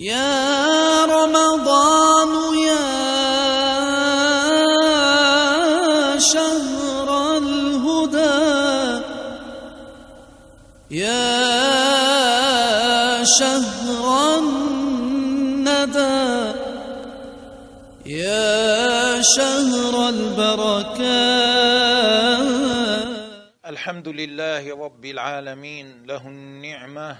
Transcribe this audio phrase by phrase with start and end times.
[0.00, 2.86] يا رمضان يا
[6.18, 9.02] شهر الهدى
[10.90, 11.34] يا
[13.24, 15.98] شهر الندى
[18.06, 20.98] يا شهر البركات.
[23.66, 27.16] الحمد لله رب العالمين له النعمة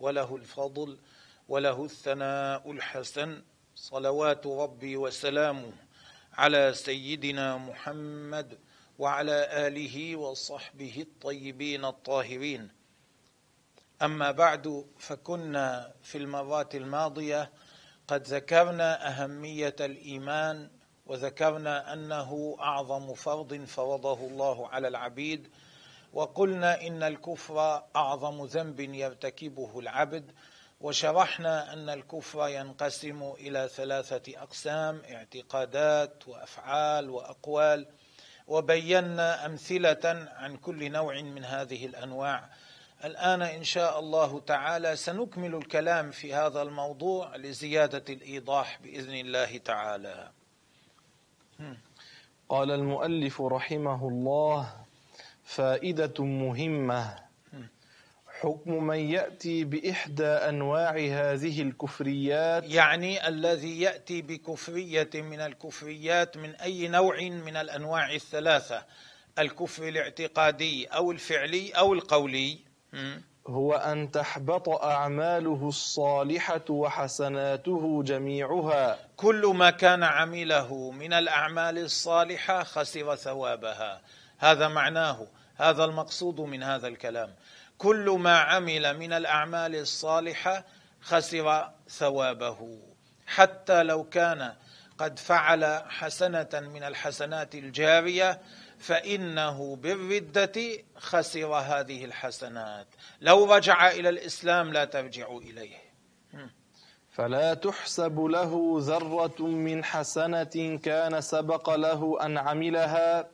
[0.00, 0.96] وله الفضل
[1.52, 3.42] وله الثناء الحسن
[3.74, 5.72] صلوات ربي وسلامه
[6.32, 8.58] على سيدنا محمد
[8.98, 12.70] وعلى آله وصحبه الطيبين الطاهرين.
[14.02, 17.52] أما بعد فكنا في المرات الماضية
[18.08, 20.70] قد ذكرنا أهمية الإيمان
[21.06, 25.48] وذكرنا أنه أعظم فرض فرضه الله على العبيد
[26.12, 30.32] وقلنا إن الكفر أعظم ذنب يرتكبه العبد
[30.82, 37.86] وشرحنا أن الكفر ينقسم إلى ثلاثة أقسام اعتقادات وأفعال وأقوال
[38.46, 42.48] وبينا أمثلة عن كل نوع من هذه الأنواع.
[43.04, 50.30] الآن إن شاء الله تعالى سنكمل الكلام في هذا الموضوع لزيادة الإيضاح بإذن الله تعالى.
[52.48, 54.72] قال المؤلف رحمه الله
[55.44, 57.31] فائدة مهمة
[58.42, 66.88] حكم من يأتي بإحدى أنواع هذه الكفريات؟ يعني الذي يأتي بكفرية من الكفريات من أي
[66.88, 68.84] نوع من الأنواع الثلاثة؟
[69.38, 72.58] الكفر الاعتقادي أو الفعلي أو القولي؟
[73.46, 78.98] هو أن تحبط أعماله الصالحة وحسناته جميعها.
[79.16, 84.00] كل ما كان عمله من الأعمال الصالحة خسر ثوابها.
[84.38, 85.26] هذا معناه
[85.56, 87.34] هذا المقصود من هذا الكلام.
[87.82, 90.64] كل ما عمل من الأعمال الصالحة
[91.00, 92.78] خسر ثوابه.
[93.26, 94.52] حتى لو كان
[94.98, 98.40] قد فعل حسنة من الحسنات الجارية
[98.78, 102.86] فإنه بالردة خسر هذه الحسنات.
[103.20, 105.76] لو رجع إلى الإسلام لا ترجع إليه.
[107.10, 113.28] فلا تحسب له ذرة من حسنة كان سبق له أن عملها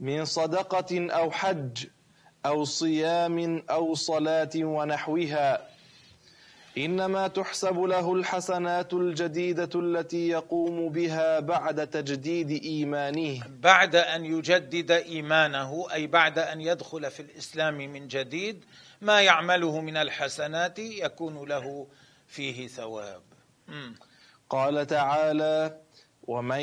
[0.00, 1.86] من صدقة أو حج.
[2.46, 5.70] أو صيام أو صلاة ونحوها.
[6.78, 13.40] إنما تحسب له الحسنات الجديدة التي يقوم بها بعد تجديد إيمانه.
[13.62, 18.64] بعد أن يجدد إيمانه أي بعد أن يدخل في الإسلام من جديد
[19.00, 21.86] ما يعمله من الحسنات يكون له
[22.28, 23.22] فيه ثواب.
[24.50, 25.76] قال تعالى
[26.26, 26.60] ومن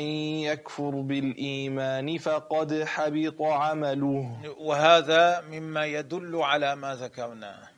[0.48, 4.36] يكفر بالإيمان فقد حبط عمله.
[4.58, 7.68] وهذا مما يدل على ما ذكرناه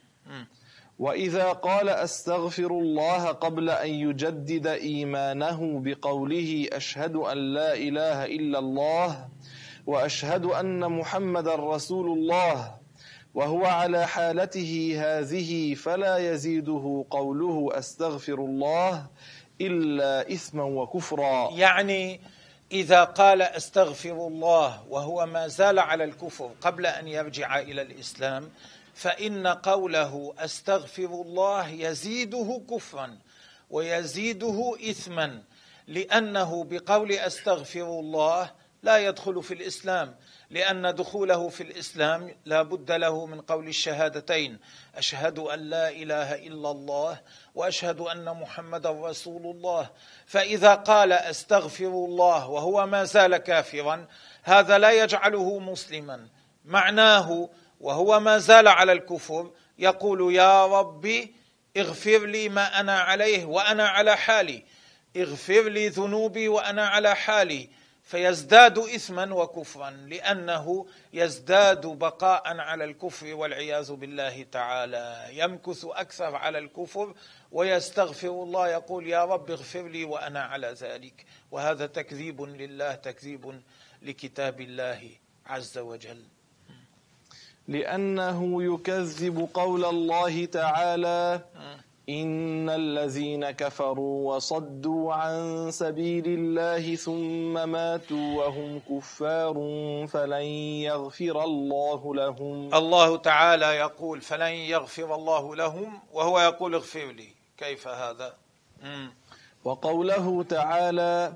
[0.98, 9.28] وإذا قال أستغفر الله قبل أن يجدد إيمانه بقوله أشهد أن لا إله إلا الله
[9.86, 12.74] وأشهد أن محمدا رسول الله
[13.34, 19.06] وهو على حالته هذه فلا يزيده قوله أستغفر الله
[19.60, 21.50] إلا إثما وكفرا.
[21.52, 22.20] يعني
[22.72, 28.50] إذا قال أستغفر الله وهو ما زال على الكفر قبل أن يرجع إلى الإسلام
[28.94, 33.18] فإن قوله أستغفر الله يزيده كفرا
[33.70, 35.42] ويزيده اثما
[35.88, 38.50] لأنه بقول أستغفر الله
[38.82, 40.14] لا يدخل في الإسلام.
[40.50, 44.58] لأن دخوله في الإسلام لا بد له من قول الشهادتين
[44.96, 47.20] أشهد أن لا إله إلا الله
[47.54, 49.90] وأشهد أن محمدا رسول الله.
[50.26, 54.06] فإذا قال أستغفر الله وهو ما زال كافرا
[54.42, 56.28] هذا لا يجعله مسلما.
[56.64, 57.48] معناه
[57.80, 61.34] وهو ما زال على الكفر يقول يا ربي
[61.76, 64.64] اغفر لي ما أنا عليه وأنا على حالي
[65.16, 67.70] اغفر لي ذنوبي وأنا على حالي.
[68.10, 75.26] فيزداد اثما وكفرا لأنه يزداد بقاء على الكفر والعياذ بالله تعالى.
[75.32, 77.14] يمكث أكثر على الكفر
[77.52, 81.26] ويستغفر الله يقول يا رب اغفر لي وأنا على ذلك.
[81.50, 83.62] وهذا تكذيب لله تكذيب
[84.02, 85.10] لكتاب الله
[85.46, 86.22] عز وجل.
[87.68, 91.40] لأنه يكذب قول الله تعالى
[92.10, 99.54] إن الذين كفروا وصدوا عن سبيل الله ثم ماتوا وهم كفار
[100.08, 100.42] فلن
[100.90, 102.74] يغفر الله لهم.
[102.74, 107.28] الله تعالى يقول فلن يغفر الله لهم وهو يقول اغفر لي.
[107.58, 108.34] كيف هذا؟
[108.82, 109.12] مم.
[109.64, 111.32] وقوله تعالى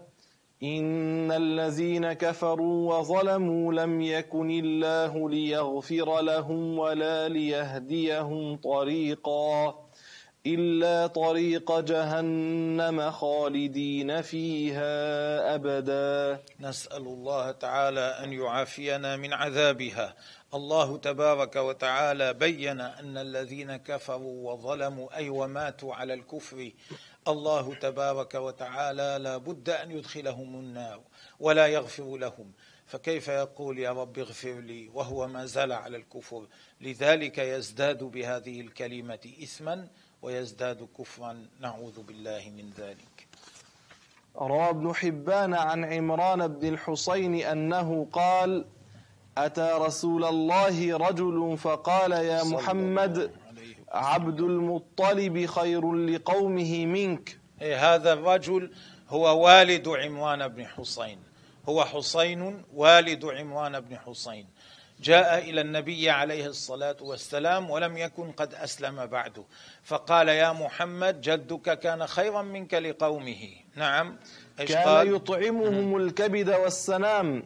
[0.63, 9.84] إن الذين كفروا وظلموا لم يكن الله ليغفر لهم ولا ليهديهم طريقا.
[10.47, 16.43] إلا طريق جهنم خالدين فيها أبدا.
[16.61, 20.15] نسأل الله تعالى أن يعافينا من عذابها.
[20.55, 26.71] الله تبارك وتعالى بين أن الذين كفروا وظلموا أي وماتوا على الكفر.
[27.29, 31.01] الله تبارك وتعالى لا بد أن يدخلهم النار
[31.41, 32.53] ولا يغفر لهم.
[32.87, 36.47] فكيف يقول يا رب اغفر لي وهو ما زال على الكفر؟
[36.81, 39.89] لذلك يزداد بهذه الكلمة إثما
[40.25, 43.27] ويزداد كفرا نعوذ بالله من ذلك.
[44.37, 48.65] روى ابن حبان عن عمران بن الحسين أنه قال
[49.39, 53.31] أتى رسول الله رجل فقال يا محمد.
[53.89, 57.39] عبد المطلب خير لقومه منك.
[57.63, 58.71] إيه هذا الرجل
[59.09, 61.19] هو والد عمران بن حسين.
[61.69, 64.47] هو حسين والد عمران بن حسين.
[65.05, 69.45] جاء إلى النبي عليه الصلاة والسلام ولم يكن قد أسلم بعد.
[69.83, 73.49] فقال يا محمد جدك كان خيرا منك لقومه.
[73.75, 74.17] نعم.
[74.59, 77.43] كان يطعمهم الكبد والسنام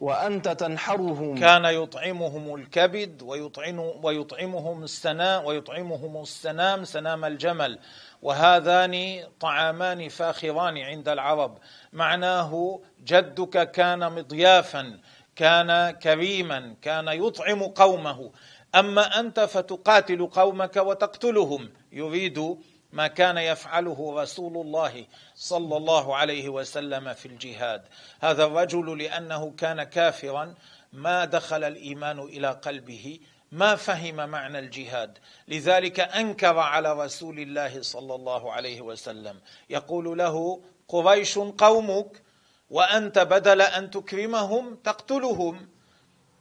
[0.00, 1.38] وأنت تنحرهم.
[1.38, 7.78] كان يطعمهم الكبد ويطعم ويطعمهم السنام ويطعمهم السنام سنام الجمل.
[8.22, 11.58] وهذان طعامان فاخران عند العرب.
[11.92, 14.98] معناه جدك كان مضيافا.
[15.36, 18.32] كان كريما كان يطعم قومه.
[18.74, 21.70] أما أنت فتقاتل قومك وتقتلهم.
[21.92, 22.58] يريد
[22.92, 27.82] ما كان يفعله رسول الله صلى الله عليه وسلم في الجهاد.
[28.20, 30.54] هذا الرجل لأنه كان كافرا.
[30.92, 33.20] ما دخل الإيمان إلى قلبه.
[33.52, 35.18] ما فهم معنى الجهاد.
[35.48, 39.40] لذلك أنكر على رسول الله صلى الله عليه وسلم.
[39.70, 42.23] يقول له قريش قومك؟
[42.70, 45.68] وأنت بدل أن تكرمهم تقتلهم.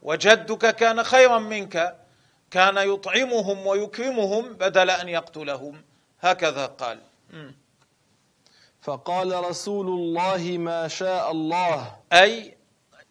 [0.02, 1.96] وجدك كان خيرا منك
[2.52, 5.84] كان يطعمهم ويكرمهم بدل أن يقتلهم.
[6.22, 7.00] هكذا قال.
[8.82, 11.96] فقال رسول الله ما شاء الله.
[12.14, 12.58] أي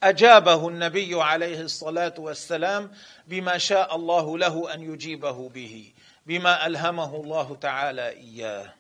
[0.03, 2.93] أجابه النبي عليه الصلاة والسلام
[3.27, 5.93] بما شاء الله له أن يجيبه به
[6.27, 8.75] بما ألهمه الله تعالى إياه.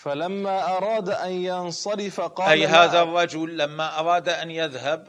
[0.00, 5.08] فلما أراد أن ينصرف قال أي ما- هذا الرجل لما أراد أن يذهب.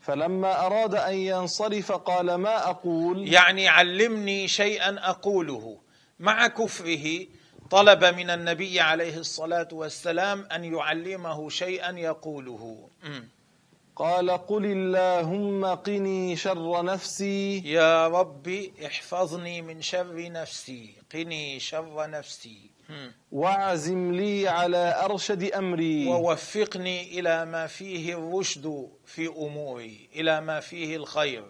[0.00, 5.78] فلما أراد أن ينصرف قال ما أقول يعني علمني شيئا أقوله
[6.18, 7.26] مع كفره
[7.70, 12.88] طلب من النبي عليه الصلاة والسلام أن يعلمه شيئا يقوله.
[13.96, 22.73] قال قل اللهم قني شر نفسي يا ربي احفظني من شر نفسي قني شر نفسي.
[23.32, 26.06] واعزم لي على أرشد أمري.
[26.06, 31.44] ووفقني إلى ما فيه الرشد في أموري إلى ما فيه الخير.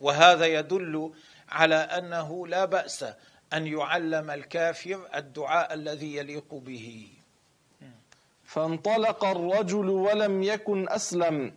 [0.00, 1.12] وهذا يدل
[1.48, 3.04] على أنه لا بأس
[3.52, 7.08] أن يعلم الكافر الدعاء الذي يليق به.
[8.44, 11.54] فانطلق الرجل ولم يكن أسلم.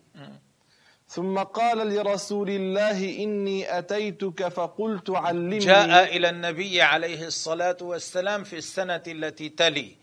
[1.10, 5.58] ثم قال لرسول الله إني أتيتك فقلت علمني.
[5.58, 9.96] جاء إلى النبي عليه الصلاة والسلام في السنة التي تلي.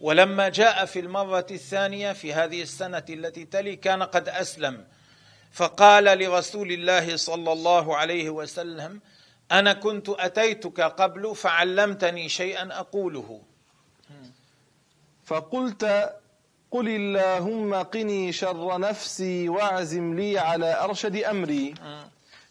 [0.00, 4.84] ولما جاء في المرة الثانية في هذه السنة التي تلي كان قد أسلم.
[5.52, 9.00] فقال لرسول الله صلى الله عليه وسلم
[9.52, 13.42] أنا كنت أتيتك قبل فعلمتني شيئا أقوله.
[15.24, 16.14] فقلت
[16.70, 21.74] قل اللهم قني شر نفسي واعزم لي على أرشد أمري.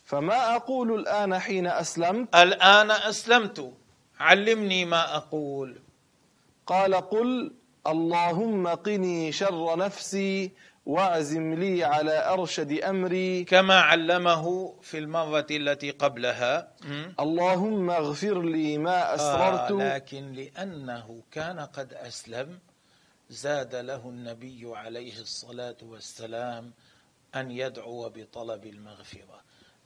[0.05, 3.73] فما أقول الآن حين أسلمت؟ الان اسلمت.
[4.19, 5.79] علمني ما أقول.
[6.67, 7.51] قال قل
[7.87, 10.51] اللهم قني شر نفسي
[10.85, 13.43] واعزم لي على أرشد أمري.
[13.43, 16.67] كما علمه في المره التي قبلها?
[17.19, 19.71] اللهم اغفر لي ما أسررت.
[19.71, 22.59] آه لكن لأنه كان قد أسلم.
[23.29, 26.73] زاد له النبي عليه الصلاة والسلام
[27.35, 29.41] أن يدعو بطلب المغفرة.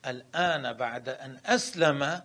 [0.06, 2.22] الآن بعد أن أسلم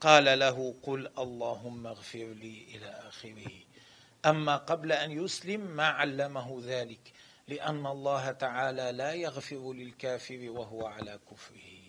[0.00, 3.50] قال له قل اللهم اغفر لي إلى آخره.
[4.26, 7.12] أما قبل أن يسلم ما علمه ذلك
[7.48, 11.84] لأن الله تعالى لا يغفر للكافر وهو على كفره.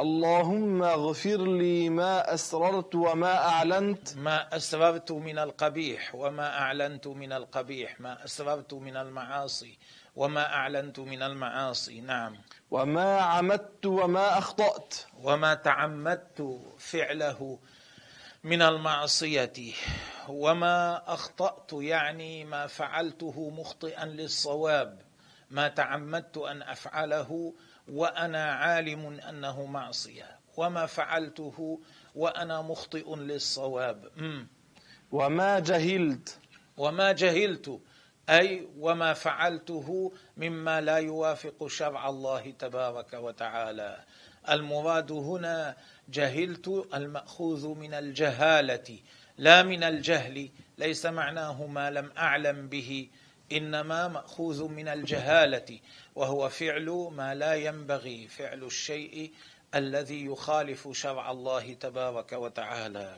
[0.00, 4.16] اللهم اغفر لي ما أسررت وما أعلنت.
[4.16, 8.00] ما أسررت من القبيح وما أعلنت من القبيح.
[8.00, 9.78] ما أسررت من المعاصي
[10.16, 12.00] وما أعلنت من المعاصي.
[12.00, 12.36] نعم.
[12.70, 14.94] وما عمدت وما أخطأت.
[15.22, 17.58] وما تعمدت فعله
[18.44, 19.72] من المعصية.
[20.28, 25.00] وما أخطأت يعني ما فعلته مخطئا للصواب.
[25.50, 27.54] ما تعمدت أن أفعله
[27.90, 31.80] وأنا عالم أنه معصية وما فعلته
[32.14, 34.10] وأنا مخطئ للصواب.
[35.12, 36.38] وما جهلت.
[36.76, 37.80] وما جهلت
[38.28, 44.04] أي وما فعلته مما لا يوافق شرع الله تبارك وتعالى.
[44.48, 45.76] المراد هنا
[46.08, 48.98] جهلت المأخوذ من الجهالة
[49.38, 53.08] لا من الجهل ليس معناه ما لم أعلم به
[53.52, 55.78] إنما مأخوذ من الجهالة.
[56.20, 59.32] وهو فعل ما لا ينبغي فعل الشيء
[59.74, 63.16] الذي يخالف شرع الله تبارك وتعالى.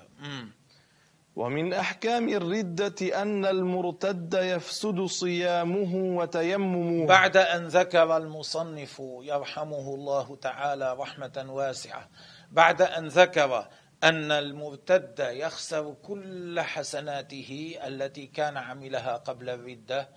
[1.36, 7.06] ومن أحكام الردة أن المرتد يفسد صيامه وتيممه.
[7.06, 12.08] بعد أن ذكر المصنف يرحمه الله تعالى رحمة واسعة
[12.50, 13.68] بعد أن ذكر
[14.04, 20.08] أن المرتد يخسر كل حسناته التي كان عملها قبل الردة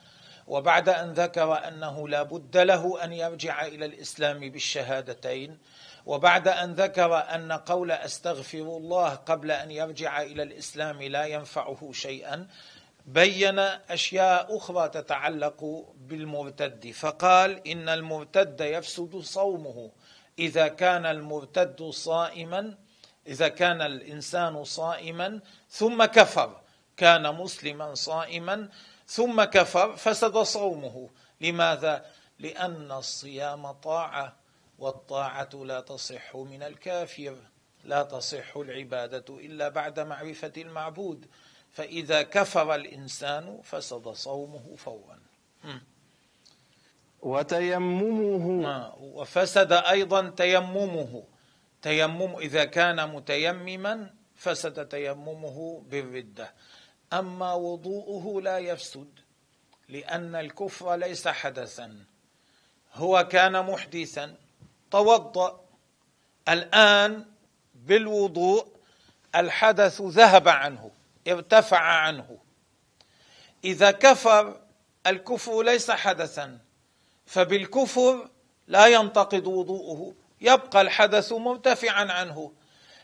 [0.48, 5.58] وبعد أن ذكر أنه لا بد له أن يرجع إلى الإسلام بالشهادتين
[6.06, 12.48] وبعد أن ذكر أن قول أستغفر الله قبل أن يرجع إلى الإسلام لا ينفعه شيئا
[13.06, 16.92] بين أشياء أخرى تتعلق بالمرتد.
[16.92, 19.92] فقال إن المرتد يفسد صومه.
[20.40, 22.78] إذا كان المرتد صائما
[23.28, 26.62] إذا كان الإنسان صائما ثم كفر
[26.98, 28.70] كان مسلما صائما
[29.08, 31.10] ثم كفر فسد صومه.
[31.42, 32.06] لماذا؟
[32.40, 34.36] لأن الصيام طاعة
[34.80, 37.38] والطاعة لا تصح من الكافر
[37.84, 41.26] لا تصح العبادة إلا بعد معرفة المعبود.
[41.72, 45.20] فإذا كفر الإنسان فسد صومه فورا.
[47.22, 48.68] وتيممه.
[48.68, 51.24] آه، وفسد أيضا تيممه.
[51.82, 56.54] تيمم إذا كان متيمما فسد تيممه بالردة.
[57.14, 59.08] أما وضوءه لا يفسد
[59.90, 61.96] لأن الكفر ليس حدثا.
[62.94, 64.36] هو كان محدثا.
[64.92, 65.66] توضأ.
[66.50, 67.26] الآن
[67.76, 68.68] بالوضوء
[69.36, 70.92] الحدث ذهب عنه
[71.28, 72.38] ارتفع عنه.
[73.64, 74.62] إذا كفر
[75.08, 76.60] الكفر ليس حدثا
[77.26, 78.30] فبالكفر
[78.68, 80.16] لا ينتقض وضوءه.
[80.42, 82.52] يبقى الحدث مرتفعا عنه.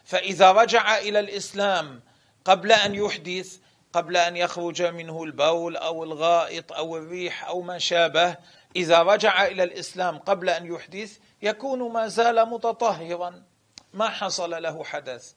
[0.05, 2.01] فإذا رجع إلى الإسلام
[2.45, 3.59] قبل أن يحدث
[3.93, 8.37] قبل أن يخرج منه البول أو الغائط أو الريح أو ما شابه
[8.75, 13.43] إذا رجع إلى الإسلام قبل أن يحدث يكون ما زال متطهرا.
[13.93, 15.33] ما حصل له حدث.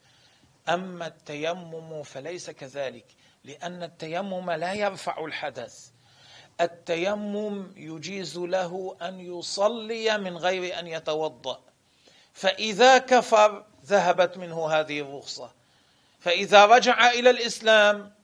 [0.68, 3.04] أما التيمم فليس كذلك
[3.44, 5.88] لأن التيمم لا يرفع الحدث.
[6.61, 11.61] التيمم يجيز له أن يصلي من غير أن يتوضأ.
[12.32, 15.52] فإذا كفر ذهبت منه هذه الرخصة.
[16.20, 18.14] فإذا رجع إلى الإسلام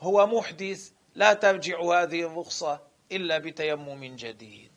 [0.00, 2.80] هو محدث لا ترجع هذه الرخصة
[3.12, 4.72] إلا بتيمم جديد.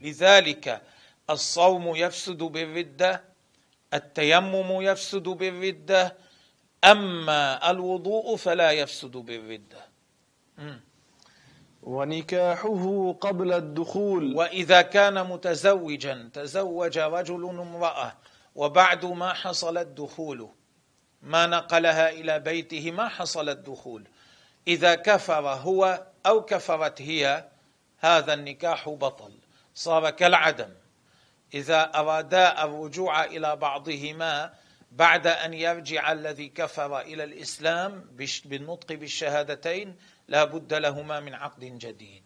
[0.00, 0.82] لذلك
[1.30, 3.24] الصوم يفسد بالردة
[3.94, 6.16] التيمم يفسد بالردة
[6.84, 9.90] أما الوضوء فلا يفسد بالردة.
[11.82, 14.36] ونكاحه قبل الدخول.
[14.36, 18.16] وإذا كان متزوجا تزوج رجل امرأة
[18.54, 20.48] وبعد ما حصل الدخول
[21.22, 24.04] ما نقلها إلى بيته ما حصل الدخول.
[24.68, 27.48] إذا كفر هو أو كفرت هي
[27.98, 29.32] هذا النكاح بطل
[29.74, 30.68] صار كالعدم.
[31.54, 34.54] إذا أرادا الرجوع إلى بعضهما
[34.92, 38.04] بعد أن يرجع الذي كفر إلى الإسلام
[38.44, 39.96] بالنطق بالشهادتين
[40.28, 42.22] لا بد لهما من عقد جديد.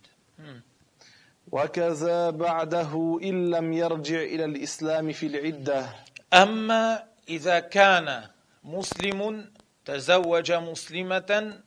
[1.53, 5.89] وكذا بعده إن لم يرجع إلى الإسلام في العدة.
[6.33, 8.29] أما إذا كان
[8.65, 9.51] مسلم
[9.85, 11.61] تزوج مسلمة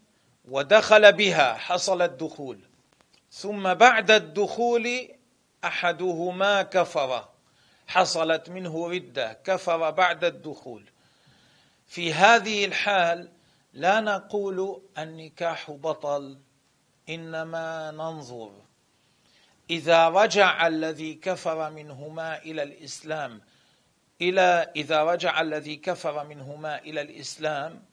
[0.47, 2.59] ودخل بها حصل الدخول.
[3.31, 5.07] ثم بعد الدخول
[5.63, 7.27] أحدهما كفر.
[7.87, 10.83] حصلت منه ردة كفر بعد الدخول.
[11.87, 13.29] في هذه الحال
[13.73, 16.37] لا نقول النكاح بطل
[17.09, 18.51] إنما ننظر.
[19.69, 23.41] إذا رجع الذي كفر منهما إلى الإسلام
[24.21, 27.83] إلى إذا رجع الذي كفر منهما إلى الإسلام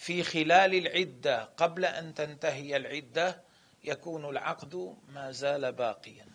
[0.00, 3.42] في خلال العدة قبل أن تنتهي العدة
[3.84, 6.26] يكون العقد ما زال باقيا.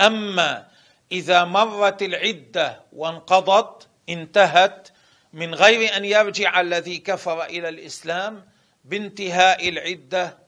[0.00, 0.68] أما
[1.12, 4.88] إذا مرت العدة وانقضت انتهت
[5.32, 8.48] من غير أن يرجع الذي كفر إلى الإسلام
[8.84, 10.38] بانتهاء العدة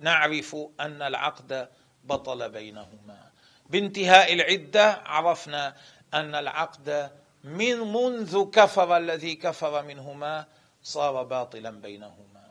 [0.00, 1.68] نعرف أن العقد
[2.04, 3.30] بطل بينهما.
[3.70, 5.76] بانتهاء العدة عرفنا
[6.14, 7.10] أن العقد
[7.44, 10.46] من منذ كفر الذي كفر منهما
[10.84, 12.50] صار باطلا بينهما.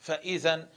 [0.00, 0.68] فاذا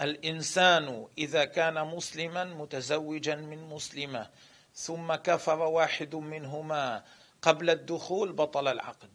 [0.00, 4.26] الإنسان إذا كان مسلما متزوجا من مسلمة
[4.74, 7.04] ثم كفر واحد منهما
[7.42, 9.10] قبل الدخول بطل العقد.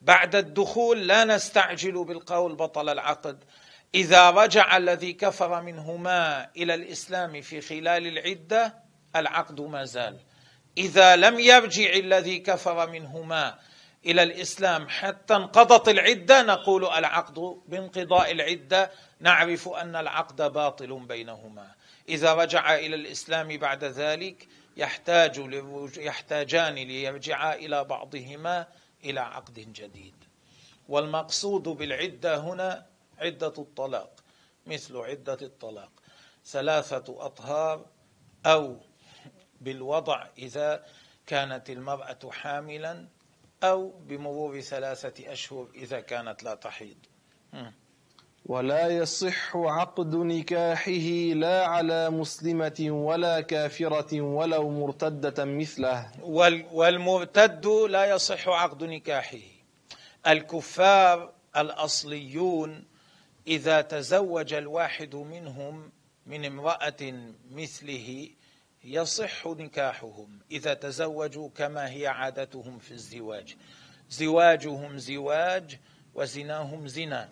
[0.00, 3.44] بعد الدخول لا نستعجل بالقول بطل العقد.
[3.94, 8.74] إذا رجع الذي كفر منهما إلى الإسلام في خلال العدة
[9.16, 10.18] العقد ما زال.
[10.78, 13.58] إذا لم يرجع الذي كفر منهما
[14.06, 16.42] إلى الإسلام حتى انقضت العدة.
[16.42, 18.90] نقول العقد بانقضاء العدة.
[19.20, 21.74] نعرف أن العقد باطل بينهما.
[22.08, 25.38] إذا رجع إلى الإسلام بعد ذلك يحتاج
[25.96, 28.66] يحتاجان ليرجعا إلى بعضهما
[29.04, 30.14] إلى عقد جديد.
[30.88, 32.86] والمقصود بالعدة هنا
[33.18, 34.10] عدة الطلاق
[34.66, 35.90] مثل عدة الطلاق.
[36.46, 37.86] ثلاثة أطهار
[38.46, 38.76] أو
[39.60, 40.84] بالوضع إذا
[41.26, 43.06] كانت المرأة حاملا
[43.62, 46.96] أو بمرور ثلاثة أشهر إذا كانت لا تحيض.
[48.46, 56.10] ولا يصح عقد نكاحه لا على مسلمة ولا كافرة ولو مرتدة مثله.
[56.72, 59.38] والمرتد لا يصح عقد نكاحه.
[60.26, 62.84] الكفار الأصليون
[63.46, 65.92] إذا تزوج الواحد منهم
[66.26, 68.28] من امرأة مثله
[68.84, 73.56] يصح نكاحهم إذا تزوجوا كما هي عادتهم في الزواج.
[74.10, 75.78] زواجهم زواج
[76.14, 77.28] وزناهم زنا.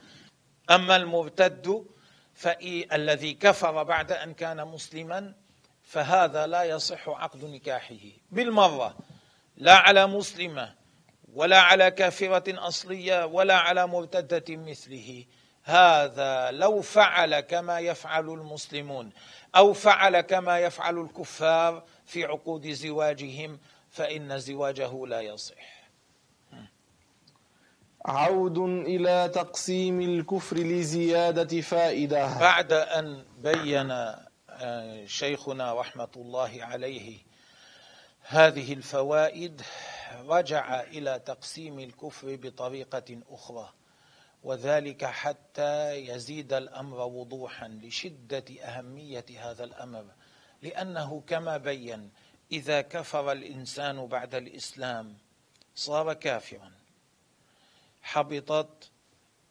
[0.70, 1.86] أما المرتد
[2.92, 5.34] الذي كفر بعد أن كان مسلما
[5.82, 7.94] فهذا لا يصح عقد نكاحه.
[8.30, 8.96] بالمرة
[9.56, 10.74] لا على مسلمة
[11.34, 15.24] ولا على كافرة أصلية ولا على مرتدة مثله.
[15.62, 19.12] هذا لو فعل كما يفعل المسلمون.
[19.56, 23.58] أو فعل كما يفعل الكفار في عقود زواجهم
[23.90, 25.78] فإن زواجه لا يصح.
[28.04, 32.38] عود إلى تقسيم الكفر لزيادة فائدة.
[32.38, 33.90] بعد أن بين
[34.50, 37.18] آه، شيخنا رحمة الله عليه
[38.22, 39.62] هذه الفوائد
[40.26, 43.72] رجع إلى تقسيم الكفر بطريقة أخرى.
[44.42, 50.04] وذلك حتى يزيد الأمر وضوحا لشدة أهمية هذا الأمر.
[50.62, 52.10] لأنه كما بين
[52.52, 55.16] إذا كفر الإنسان بعد الإسلام
[55.74, 56.72] صار كافرا.
[58.02, 58.90] حبطت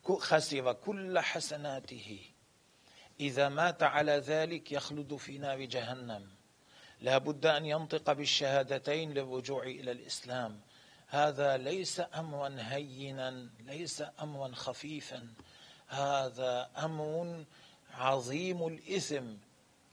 [0.04, 2.20] خسر كل حسناته.
[3.20, 6.28] إذا مات على ذلك يخلد في نار جهنم.
[7.02, 10.62] لا بد أن ينطق بالشهادتين للرجوع إلى الإسلام.
[11.10, 15.28] هذا ليس أمرا هينا ليس أمرا خفيفا.
[15.88, 17.44] هذا أمر
[17.94, 19.26] عظيم الإثم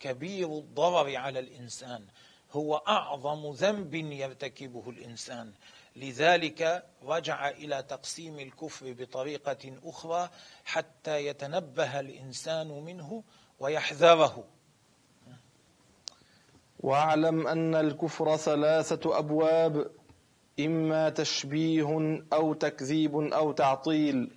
[0.01, 2.05] كبير الضرر على الإنسان.
[2.53, 5.53] هو أعظم ذنب يرتكبه الإنسان.
[5.97, 10.31] لذلك رجع إلى تقسيم الكفر بطريقة أخرى
[10.65, 13.23] حتى يتنبه الإنسان منه
[13.61, 14.45] ويحذره.
[16.81, 19.91] واعلم أن الكفر ثلاثة أبواب.
[20.61, 24.31] إما تشبيه أو تكذيب أو تعطيل.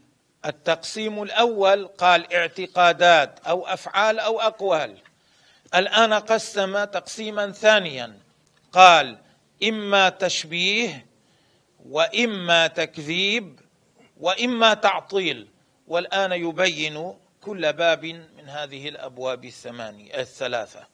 [0.45, 4.97] التقسيم الأول قال اعتقادات أو أفعال أو أقوال.
[5.75, 8.19] الآن قسم تقسيما ثانيا.
[8.71, 9.17] قال
[9.63, 11.05] إما تشبيه
[11.89, 13.59] وإما تكذيب
[14.19, 15.47] وإما تعطيل.
[15.87, 20.87] والآن يبين كل باب من هذه الأبواب الثمانية الثلاثة.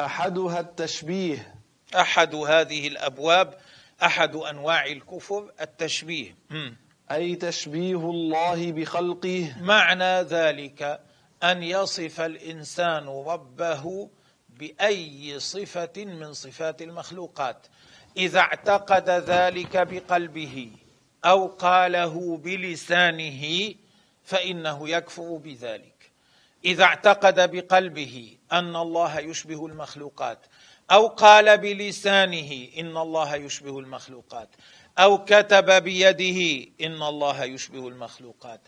[0.00, 1.54] أحدها التشبيه.
[1.94, 3.54] أحد هذه الأبواب
[4.02, 6.36] أحد أنواع الكفر التشبيه.
[7.10, 9.54] أي تشبيه الله بخلقه.
[9.60, 11.00] معنى ذلك
[11.42, 14.10] أن يصف الإنسان ربه
[14.48, 17.66] بأي صفة من صفات المخلوقات.
[18.16, 20.70] إذا اعتقد ذلك بقلبه
[21.24, 23.74] أو قاله بلسانه
[24.24, 26.10] فإنه يكفر بذلك.
[26.64, 30.46] إذا اعتقد بقلبه أن الله يشبه المخلوقات
[30.90, 34.48] أو قال بلسانه إن الله يشبه المخلوقات.
[34.98, 38.60] أو كتب بيده إن الله يشبه المخلوقات.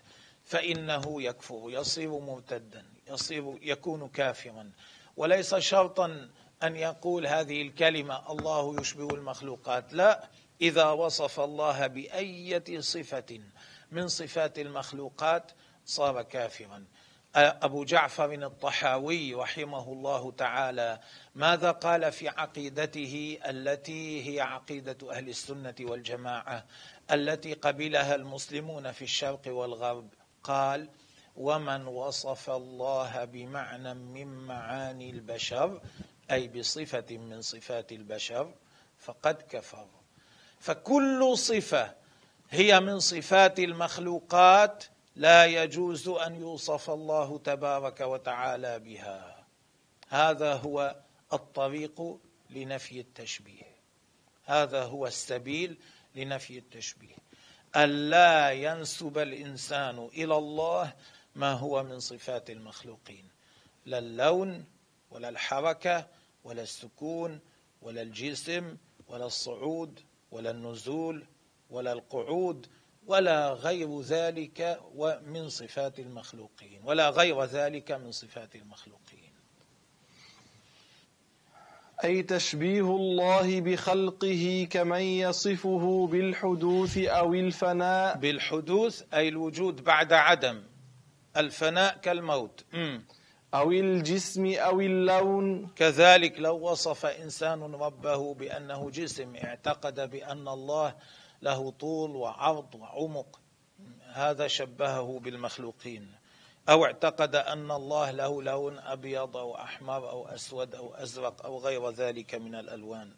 [0.44, 4.70] فإنه يكفر يصير مرتدا يصير يكون كافرا.
[5.16, 6.28] وليس شرطا
[6.62, 9.92] أن يقول هذه الكلمة الله يشبه المخلوقات.
[9.92, 10.28] لا
[10.60, 13.40] إذا وصف الله بأية صفة
[13.92, 15.52] من صفات المخلوقات
[15.86, 16.84] صار كافرا.
[17.36, 21.00] أبو جعفر الطحاوي رحمه الله تعالى
[21.34, 26.64] ماذا قال في عقيدته التي هي عقيدة أهل السنة والجماعة
[27.10, 30.08] التي قبلها المسلمون في الشرق والغرب؟
[30.42, 30.88] قال
[31.36, 35.80] ومن وصف الله بمعنى من معاني البشر
[36.30, 38.54] أي بصفة من صفات البشر
[38.98, 39.86] فقد كفر.
[40.60, 41.94] فكل صفة
[42.50, 44.84] هي من صفات المخلوقات
[45.18, 49.46] لا يجوز أن يوصف الله تبارك وتعالى بها.
[50.08, 50.96] هذا هو
[51.32, 52.18] الطريق
[52.50, 53.76] لنفي التشبيه.
[54.44, 55.78] هذا هو السبيل
[56.14, 57.14] لنفي التشبيه.
[57.76, 60.92] ألا ينسب الإنسان إلى الله
[61.34, 63.28] ما هو من صفات المخلوقين.
[63.86, 64.64] لا اللون
[65.10, 66.06] ولا الحركة
[66.44, 67.40] ولا السكون
[67.82, 68.76] ولا الجسم
[69.08, 70.00] ولا الصعود
[70.30, 71.26] ولا النزول
[71.70, 72.66] ولا القعود
[73.08, 74.80] ولا غير ذلك
[75.26, 79.32] من صفات المخلوقين ولا غير ذلك من صفات المخلوقين.
[82.04, 90.62] أي تشبيه الله بخلقه كمن يصفه بالحدوث أو الفناء؟ بالحدوث أي الوجود بعد عدم
[91.36, 92.64] الفناء كالموت.
[93.54, 100.94] أو الجسم أو اللون؟ كذلك لو وصف إنسان ربه بأنه جسم اعتقد بأن الله
[101.42, 103.40] له طول وعرض وعمق.
[104.12, 106.08] هذا شبهه بالمخلوقين.
[106.68, 111.90] أو اعتقد أن الله له لون أبيض أو أحمر أو أسود أو أزرق أو غير
[111.90, 113.12] ذلك من الألوان.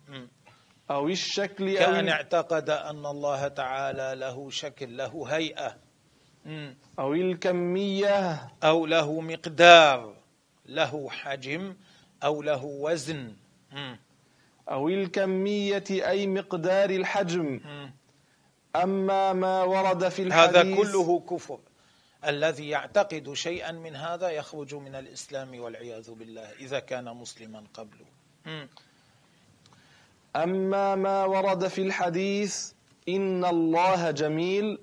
[0.91, 5.77] أو الشكل أو كأن اعتقد أن الله تعالى له شكل له هيئة.
[6.99, 8.53] أو الكمية.
[8.63, 10.17] أو له مقدار
[10.67, 11.77] له حجم
[12.25, 13.37] أو له وزن.
[14.69, 17.61] أو الكمية أي مقدار الحجم.
[18.77, 21.59] أما ما ورد في الحديث هذا كله كفر.
[22.25, 28.07] الذي يعتقد شيئا من هذا يخرج من الإسلام والعياذ بالله إذا كان مسلما قبله
[30.37, 32.73] أما ما ورد في الحديث
[33.09, 34.79] إن الله جميل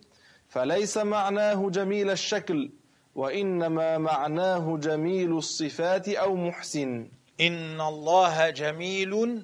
[0.50, 2.70] فليس معناه جميل الشكل
[3.16, 7.08] وإنما معناه جميل الصفات أو محسن.
[7.42, 9.44] إن الله جميل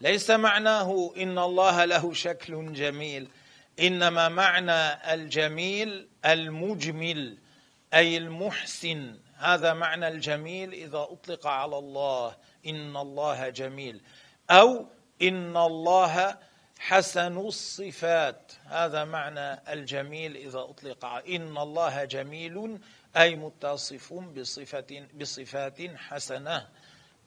[0.00, 3.28] ليس معناه إن الله له شكل جميل.
[3.80, 7.38] إنما معنى الجميل المجمل
[7.94, 9.18] أي المحسن.
[9.36, 14.00] هذا معنى الجميل إذا أطلق على الله إن الله جميل.
[14.50, 14.86] أو
[15.22, 16.36] إن الله
[16.78, 18.52] حسن الصفات.
[18.64, 22.78] هذا معنى الجميل إذا أطلق إن الله جميل
[23.16, 26.68] أي متصف بصفة بصفات حسنة.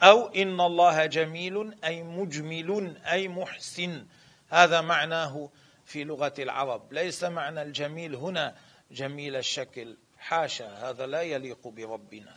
[0.02, 4.06] أو إن الله جميل أي مجمل أي محسن.
[4.50, 5.50] هذا معناه
[5.88, 6.94] في لغة العرب.
[6.94, 8.56] ليس معنى الجميل هنا
[8.92, 9.98] جميل الشكل.
[10.18, 12.36] حاشا هذا لا يليق بربنا.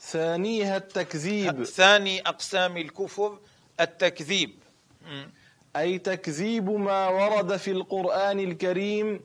[0.00, 1.64] ثانيها التكذيب.
[1.64, 3.38] ثاني أقسام الكفر
[3.80, 4.50] التكذيب.
[5.76, 9.20] أي تكذيب ما ورد في القرآن الكريم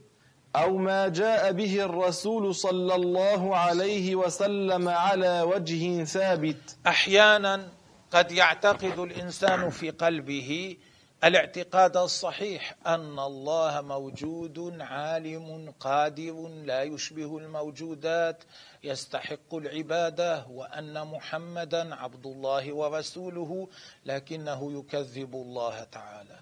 [0.55, 6.77] أو ما جاء به الرسول صلى الله عليه وسلم على وجه ثابت.
[6.87, 7.69] أحيانا
[8.11, 10.77] قد يعتقد الإنسان في قلبه
[11.23, 18.43] الاعتقاد الصحيح أن الله موجود عالم قادر لا يشبه الموجودات
[18.83, 23.67] يستحق العبادة وأن محمدا عبد الله ورسوله
[24.05, 26.39] لكنه يكذب الله تعالى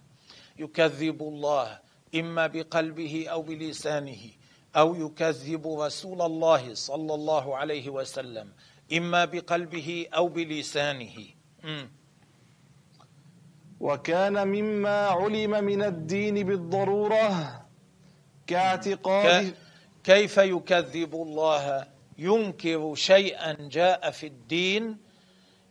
[0.60, 1.80] يكذب الله
[2.16, 4.24] إما بقلبه أو بلسانه
[4.76, 8.54] أو يكذب رسول الله صلى الله عليه وسلم
[8.94, 11.18] إما بقلبه أو بلسانه
[11.64, 11.86] م.
[13.82, 17.62] وكان مما علم من الدين بالضرورة
[18.48, 19.56] كاعتقاد
[20.04, 24.98] كيف يكذب الله ينكر شيئا جاء في الدين؟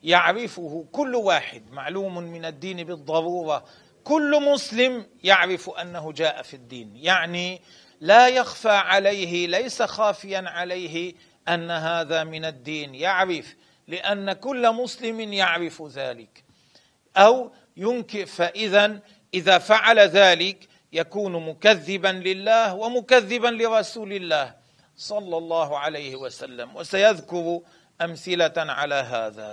[0.02, 3.64] يعرفه كل واحد معلوم من الدين بالضرورة.
[4.04, 6.96] كل مسلم يعرف أنه جاء في الدين.
[6.96, 7.60] يعني
[8.00, 11.14] لا يخفى عليه ليس خافيا عليه
[11.48, 12.94] أن هذا من الدين.
[12.94, 13.56] يعرف
[13.88, 16.44] لأن كل مسلم يعرف ذلك.
[17.16, 19.00] أو ينكر فإذا
[19.34, 24.54] إذا فعل ذلك يكون مكذبا لله ومكذبا لرسول الله
[24.96, 26.76] صلى الله عليه وسلم.
[26.76, 27.60] وسيذكر
[28.00, 29.52] أمثلة على هذا.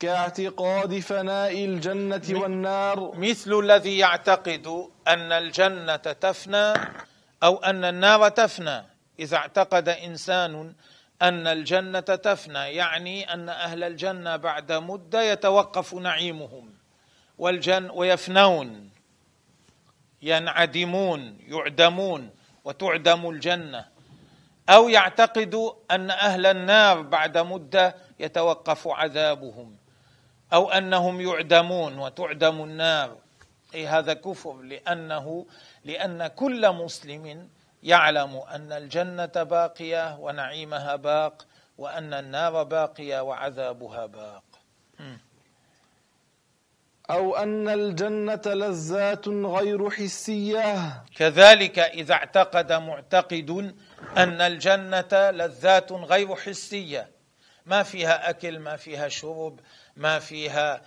[0.00, 3.12] كاعتقاد فناء الجنة والنار.
[3.16, 4.66] مثل الذي يعتقد
[5.08, 6.72] أن الجنة تفنى
[7.42, 8.84] أو أن النار تفنى.
[9.20, 10.74] إذا اعتقد إنسان
[11.22, 16.79] أن الجنة تفنى يعني أن أهل الجنة بعد مدة يتوقف نعيمهم.
[17.40, 18.90] والجن ويفنون
[20.22, 22.30] ينعدمون يعدمون
[22.64, 23.86] وتعدم الجنة.
[24.68, 29.76] أو يعتقد أن أهل النار بعد مدة يتوقف عذابهم
[30.52, 33.16] أو أنهم يعدمون وتعدم النار.
[33.74, 35.46] أي هذا كفر لأنه
[35.84, 37.48] لأن كل مسلم
[37.82, 41.46] يعلم أن الجنة باقية ونعيمها باق
[41.78, 44.42] وأن النار باقية وعذابها باق.
[47.10, 51.04] أو أن الجنة لذات غير حسية.
[51.16, 53.74] كذلك إذا اعتقد معتقد
[54.16, 57.10] أن الجنة لذات غير حسية.
[57.66, 59.60] ما فيها أكل ما فيها شرب
[59.96, 60.82] ما فيها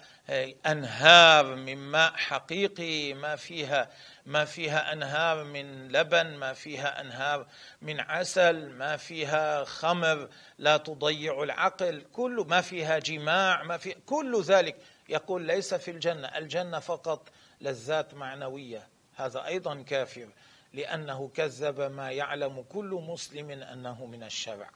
[0.65, 3.89] أنهار من ماء حقيقي ما فيها
[4.25, 7.47] ما فيها أنهار من لبن ما فيها أنهار
[7.81, 12.01] من عسل ما فيها خمر لا تضيع العقل.
[12.13, 14.75] كل ما فيها جماع ما في كل ذلك
[15.13, 17.29] يقول ليس في الجنة الجنة فقط
[17.61, 20.27] لذات معنوية هذا أيضا كافر
[20.73, 24.69] لأنه كذب ما يعلم كل مسلم أنه من الشرع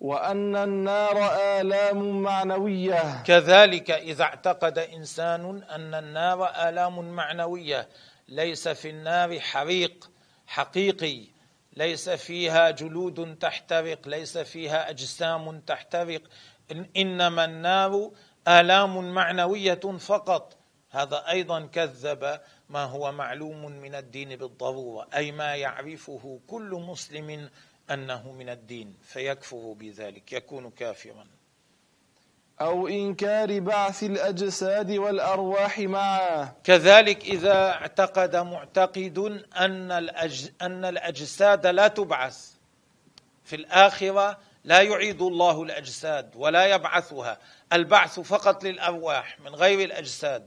[0.00, 3.22] وأن النار آلام معنوية.
[3.22, 7.88] كذلك إذا اعتقد إنسان أن النار آلام معنوية
[8.28, 10.10] ليس في النار حريق
[10.46, 11.24] حقيقي
[11.76, 16.22] ليس فيها جلود تحترق ليس فيها أجسام تحترق
[16.96, 18.10] إنما النار
[18.48, 20.56] آلام معنوية فقط.
[20.90, 27.50] هذا أيضا كذب ما هو معلوم من الدين بالضرورة أي ما يعرفه كل مسلم
[27.90, 31.26] أنه من الدين فيكفر بذلك يكون كافرا.
[32.60, 36.52] أو إنكار بعث الأجساد والأرواح معا.
[36.64, 40.50] كذلك إذا اعتقد معتقد أن الأج...
[40.62, 42.50] أن الأجساد لا تبعث
[43.44, 47.38] في الآخرة لا يعيد الله الأجساد ولا يبعثها.
[47.72, 50.46] البعث فقط للأرواح من غير الأجساد.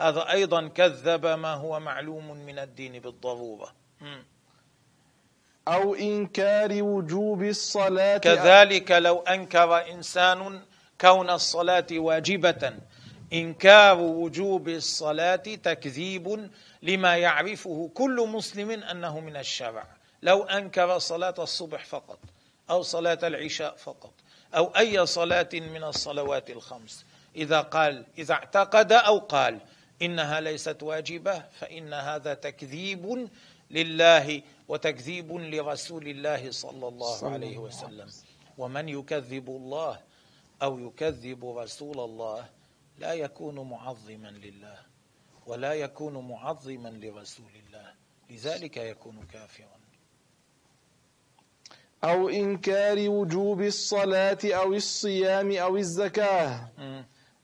[0.00, 3.72] هذا أيضا كذب ما هو معلوم من الدين بالضرورة.
[4.00, 4.22] م.
[5.68, 8.18] أو إنكار وجوب الصلاة.
[8.18, 10.60] كذلك لو أنكر إنسان
[11.00, 12.72] كون الصلاة واجبة.
[13.32, 16.50] إنكار وجوب الصلاة تكذيب
[16.82, 19.86] لما يعرفه كل مسلم أنه من الشرع.
[20.22, 22.18] لو أنكر صلاة الصبح فقط.
[22.70, 24.12] أو صلاة العشاء فقط
[24.54, 27.04] أو أي صلاة من الصلوات الخمس.
[27.36, 29.60] إذا قال إذا اعتقد أو قال
[30.02, 33.28] إنها ليست واجبة فإن هذا تكذيب
[33.70, 38.10] لله وتكذيب لرسول الله صلى الله عليه وسلم.
[38.58, 40.00] ومن يكذب الله
[40.62, 42.46] أو يكذب رسول الله
[42.98, 44.78] لا يكون معظما لله
[45.46, 47.94] ولا يكون معظما لرسول الله
[48.30, 49.77] لذلك يكون كافرا.
[52.04, 56.68] أو إنكار وجوب الصلاة أو الصيام أو الزكاة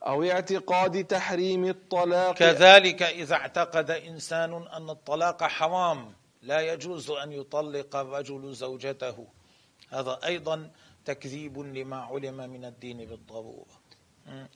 [0.07, 2.35] أو اعتقاد تحريم الطلاق.
[2.35, 6.13] كذلك إذا اعتقد إنسان أن الطلاق حرام
[6.43, 9.27] لا يجوز أن يطلق الرجل زوجته.
[9.91, 10.71] هذا أيضا
[11.05, 13.85] تكذيب لما علم من الدين بالضرورة.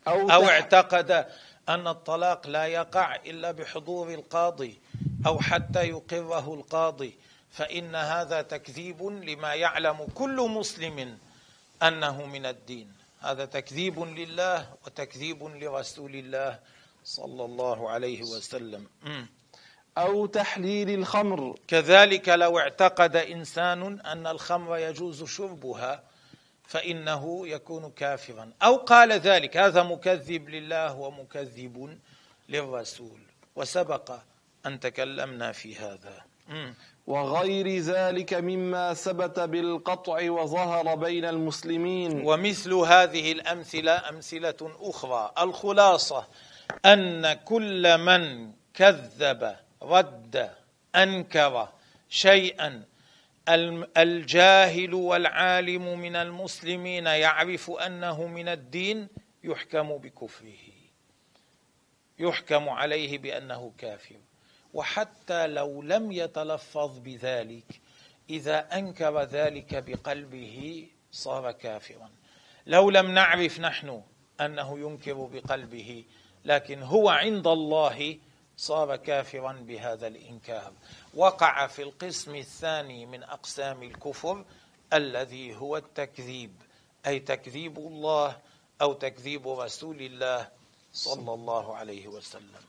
[0.09, 1.27] أو, أو اعتقد
[1.69, 4.81] أن الطلاق لا يقع إلا بحضور القاضي
[5.27, 7.19] أو حتى يقره القاضي.
[7.51, 11.19] فإن هذا تكذيب لما يعلم كل مسلم
[11.83, 12.93] أنه من الدين.
[13.21, 16.59] هذا تكذيب لله وتكذيب لرسول الله
[17.05, 18.87] صلى الله عليه وسلم.
[19.99, 21.59] أو تحليل الخمر.
[21.69, 26.03] كذلك لو اعتقد إنسان أن الخمر يجوز شربها
[26.65, 28.53] فإنه يكون كافرا.
[28.63, 31.99] أو قال ذلك هذا مكذب لله ومكذب
[32.49, 33.21] للرسول.
[33.57, 34.19] وسبق
[34.67, 36.25] أن تكلمنا في هذا.
[37.07, 42.27] وغير ذلك مما ثبت بالقطع وظهر بين المسلمين.
[42.27, 45.33] ومثل هذه الأمثلة أمثلة أخرى.
[45.39, 46.27] الخلاصة
[46.87, 50.51] أن كل من كذب رد
[50.97, 51.69] أنكر
[52.09, 52.85] شيئا
[53.97, 59.09] الجاهل والعالم من المسلمين يعرف أنه من الدين
[59.45, 60.65] يحكم بكفره
[62.19, 64.17] يحكم عليه بأنه كافر.
[64.74, 67.81] وحتى لو لم يتلفظ بذلك
[68.31, 72.11] إذا أنكر ذلك بقلبه صار كافرا.
[72.66, 74.02] لو لم نعرف نحن
[74.40, 76.04] أنه ينكر بقلبه
[76.44, 78.18] لكن هو عند الله
[78.57, 80.72] صار كافرا بهذا الإنكار.
[81.14, 84.44] وقع في القسم الثاني من أقسام الكفر
[84.92, 86.52] الذي هو التكذيب
[87.07, 88.37] أي تكذيب الله
[88.83, 90.48] أو تكذيب رسول الله
[90.92, 92.62] صلى الله عليه وسلم.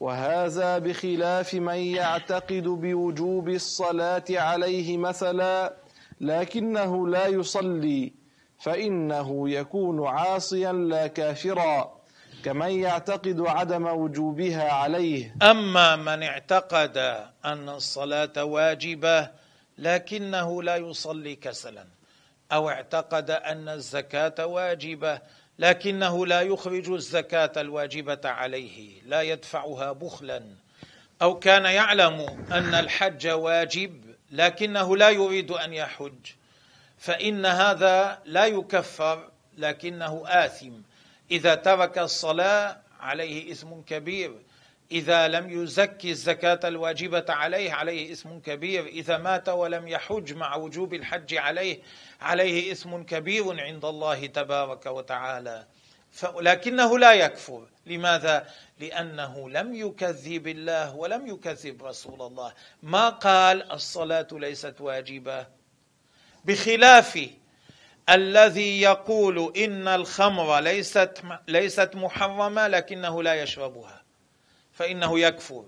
[0.00, 5.74] وهذا بخلاف من يعتقد بوجوب الصلاة عليه مثلا
[6.20, 8.12] لكنه لا يصلي
[8.60, 11.96] فإنه يكون عاصيا لا كافرا
[12.44, 15.36] كمن يعتقد عدم وجوبها عليه.
[15.42, 16.96] أما من اعتقد
[17.44, 19.30] أن الصلاة واجبة
[19.78, 21.84] لكنه لا يصلي كسلا
[22.52, 25.20] أو اعتقد أن الزكاة واجبة
[25.58, 30.42] لكنه لا يخرج الزكاة الواجبة عليه لا يدفعها بخلا.
[31.22, 36.32] أو كان يعلم أن الحج واجب لكنه لا يريد أن يحج.
[36.98, 40.72] فإن هذا لا يكفر لكنه آثم.
[41.30, 44.34] إذا ترك الصلاة عليه إثم كبير.
[44.92, 48.86] إذا لم يزكي الزكاة الواجبة عليه عليه إثم كبير.
[48.86, 51.78] إذا مات ولم يحج مع وجوب الحج عليه
[52.20, 55.66] عليه إثم كبير عند الله تبارك وتعالى.
[56.40, 57.66] لكنه لا يكفر.
[57.86, 58.46] لماذا؟
[58.80, 62.52] لأنه لم يكذب الله ولم يكذب رسول الله.
[62.82, 65.46] ما قال الصلاة ليست واجبة؟
[66.44, 67.28] بخلاف
[68.08, 74.05] الذي يقول إن الخمر ليست ليست محرمة لكنه لا يشربها.
[74.76, 75.64] فإنه يكفر.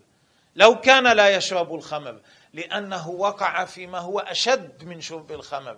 [0.56, 2.20] لو كان لا يشرب الخمر
[2.52, 5.76] لأنه وقع فيما هو أشد من شرب الخمر.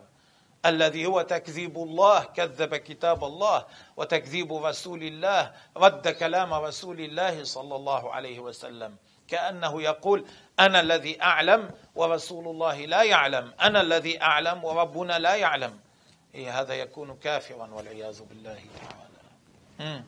[0.66, 3.66] الذي هو تكذيب الله كذب كتاب الله
[3.97, 8.97] وتكذيب رسول الله رد كلام رسول الله صلى الله عليه وسلم.
[9.29, 10.27] كأنه يقول
[10.61, 13.53] أنا الذي أعلم ورسول الله لا يعلم.
[13.61, 15.81] أنا الذي أعلم وربنا لا يعلم.
[16.35, 20.03] إيه هذا يكون كافرا والعياذ بالله تعالى.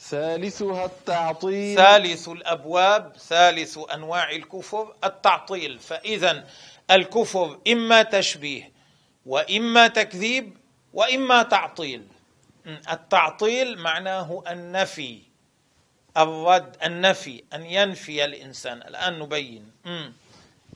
[0.00, 1.76] ثالثها التعطيل.
[1.76, 5.78] ثالث الأبواب ثالث أنواع الكفر التعطيل.
[5.78, 6.44] فإذا
[6.90, 8.72] الكفر إما تشبيه
[9.26, 10.56] وإما تكذيب
[10.94, 12.02] وإما تعطيل.
[12.92, 15.18] التعطيل معناه النفي
[16.16, 18.82] الرد النفي أن ينفي الإنسان.
[18.82, 19.72] الآن نبين.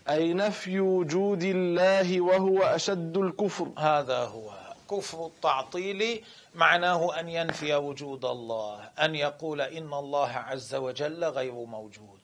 [0.08, 3.68] أي نفي وجود الله وهو أشد الكفر.
[3.78, 4.61] هذا هو.
[4.92, 6.24] كفر التعطيل
[6.54, 12.20] معناه أن ينفي وجود الله أن يقول إن الله عز وجل غير موجود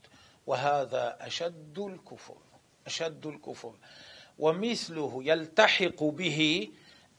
[0.46, 2.36] وهذا أشد الكفر
[2.86, 3.74] أشد الكفر.
[4.38, 6.68] ومثله يلتحق به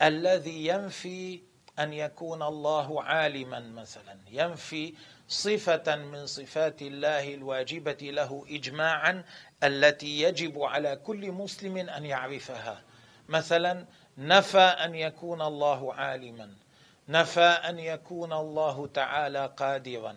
[0.02, 1.42] الذي ينفي
[1.80, 4.94] أن يكون الله عالما مثلا ينفي
[5.28, 9.24] صفة من صفات الله الواجبة له اجماعا
[9.64, 12.84] التي يجب على كل مسلم أن يعرفها.
[13.30, 13.86] مثلا
[14.18, 16.50] نفى أن يكون الله عالما.
[17.10, 20.16] نفى أن يكون الله تعالى قادرا.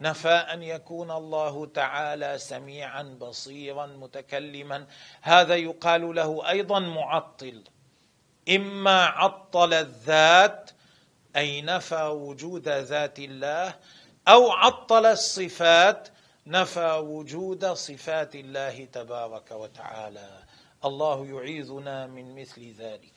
[0.00, 4.86] نفى أن يكون الله تعالى سميعا بصيرا متكلما.
[5.22, 7.62] هذا يقال له أيضا معطل.
[8.48, 10.70] إما عطل الذات
[11.36, 13.74] أي نفى وجود ذات الله
[14.28, 16.08] أو عطل الصفات
[16.46, 20.30] نفى وجود صفات الله تبارك وتعالى.
[20.84, 23.11] الله يعيذنا من مثل ذلك.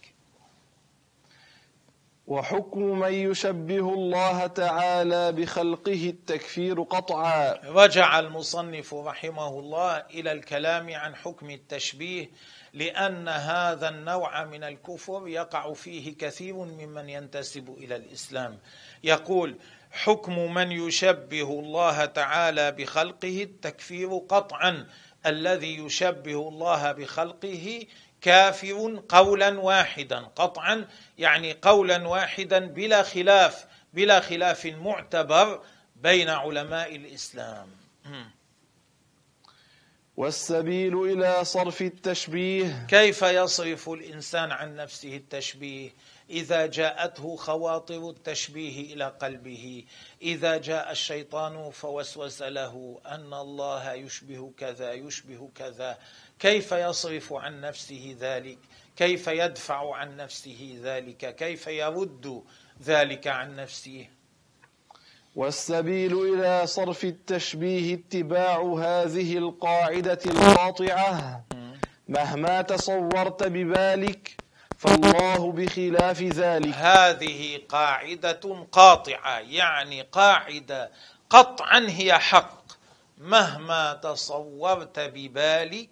[2.28, 7.54] وحكم من يشبه الله تعالى بخلقه التكفير قطعا.
[7.66, 12.30] رجع المصنف رحمه الله إلى الكلام عن حكم التشبيه
[12.74, 18.60] لأن هذا النوع من الكفر يقع فيه كثير ممن ينتسب إلى الإسلام.
[19.04, 19.56] يقول
[19.92, 24.88] حكم من يشبه الله تعالى بخلقه التكفير قطعا
[25.26, 27.86] الذي يشبه الله بخلقه
[28.26, 35.62] كافر قولا واحدا قطعا يعني قولا واحدا بلا خلاف بلا خلاف معتبر
[35.96, 37.68] بين علماء الإسلام.
[40.18, 42.86] والسبيل إلى صرف التشبيه.
[42.90, 45.90] كيف يصرف الإنسان عن نفسه التشبيه؟
[46.30, 49.84] إذا جاءته خواطر التشبيه إلى قلبه.
[50.22, 55.98] إذا جاء الشيطان فوسوس له أن الله يشبه كذا يشبه كذا.
[56.40, 58.58] كيف يصرف عن نفسه ذلك؟
[58.96, 62.44] كيف يدفع عن نفسه ذلك؟ كيف يرد
[62.84, 64.08] ذلك عن نفسه؟
[65.36, 71.46] والسبيل إلى صرف التشبيه اتباع هذه القاعدة القاطعة.
[72.08, 74.36] مهما تصورت ببالك
[74.78, 76.74] فالله بخلاف ذلك.
[76.76, 80.92] هذه قاعدة قاطعة يعني قاعدة
[81.30, 82.66] قطعا هي حق.
[83.18, 85.90] مهما تصورت ببالك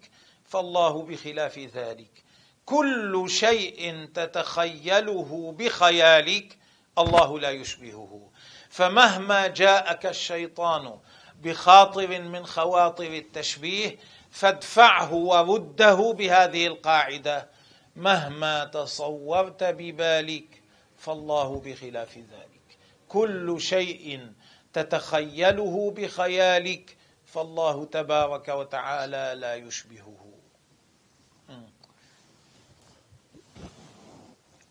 [0.53, 2.23] فالله بخلاف ذلك.
[2.65, 6.57] كل شيء تتخيله بخيالك
[6.97, 8.29] الله لا يشبهه.
[8.69, 10.99] فمهما جاءك الشيطان
[11.41, 13.97] بخاطر من خواطر التشبيه
[14.31, 17.49] فادفعه ورده بهذه القاعدة.
[17.95, 20.61] مهما تصورت ببالك
[20.97, 22.77] فالله بخلاف ذلك.
[23.09, 24.31] كل شيء
[24.73, 30.22] تتخيله بخيالك فالله تبارك وتعالى لا يشبهه.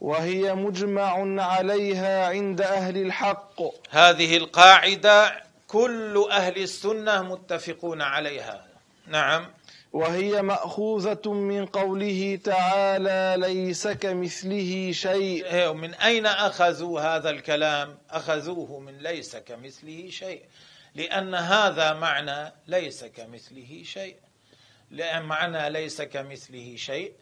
[0.03, 3.63] وهي مجمع عليها عند أهل الحق.
[3.91, 8.67] هذه القاعدة كل أهل السنة متفقون عليها.
[9.07, 9.47] نعم.
[9.93, 15.47] وهي مأخوذة من قوله تعالى ليس كمثله شيء.
[15.47, 20.43] إيه، من أين أخذوا هذا الكلام؟ أخذوه من ليس كمثله شيء.
[20.95, 24.17] لأن هذا معنى ليس كمثله شيء.
[24.91, 27.13] لأن معنى ليس كمثله شيء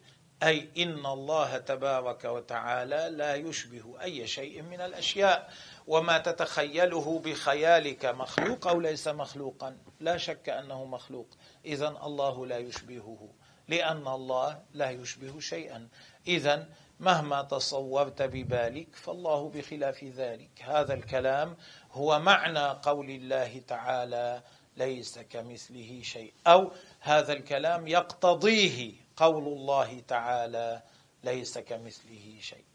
[0.43, 5.53] أي إن الله تبارك وتعالى لا يشبه أي شيء من الأشياء
[5.87, 9.77] وما تتخيله بخيالك مخلوق أو ليس مخلوقا.
[9.99, 11.27] لا شك أنه مخلوق.
[11.65, 13.29] اذا الله لا يشبهه
[13.67, 15.87] لأن الله لا يشبه شيئا.
[16.27, 16.67] اذا
[16.99, 20.49] مهما تصورت ببالك فالله بخلاف ذلك.
[20.61, 21.57] هذا الكلام
[21.91, 24.41] هو معنى قول الله تعالى
[24.77, 30.81] ليس كمثله شيء أو هذا الكلام يقتضيه قول الله تعالى
[31.23, 32.65] ليس كمثله شيء.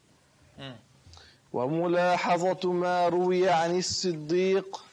[1.53, 4.85] وملاحظة ما روي عن الصديق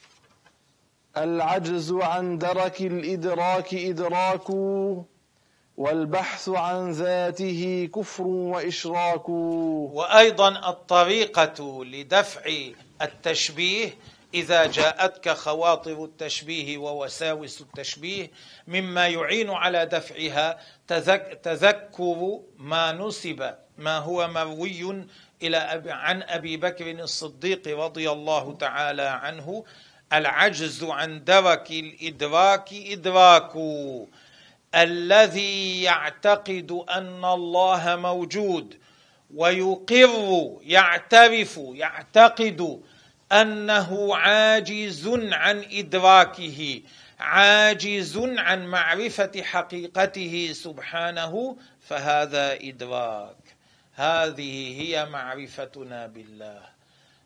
[1.18, 4.50] العجز عن درك الإدراك إدراك
[5.78, 9.30] والبحث عن ذاته كفر وإشراك.
[9.30, 12.44] وأيضا الطريقة لدفع
[13.02, 13.90] التشبيه
[14.34, 18.32] إذا جاءتك خواطر التشبيه ووساوس التشبيه
[18.68, 20.60] مما يعين على دفعها
[21.44, 25.06] تذكر ما نسب ما هو مروي
[25.44, 29.66] إلى أبي عن أبي بكر الصديق رضي الله تعالى عنه
[30.14, 33.52] العجز عن درك الإدراك إدراك
[34.76, 38.78] الذي يعتقد أن الله موجود
[39.36, 42.82] ويقر يعترف يعتقد
[43.34, 46.82] أنه عاجز عن إدراكه
[47.20, 53.38] عاجز عن معرفة حقيقته سبحانه فهذا إدراك.
[53.96, 56.62] هذه هي معرفتنا بالله.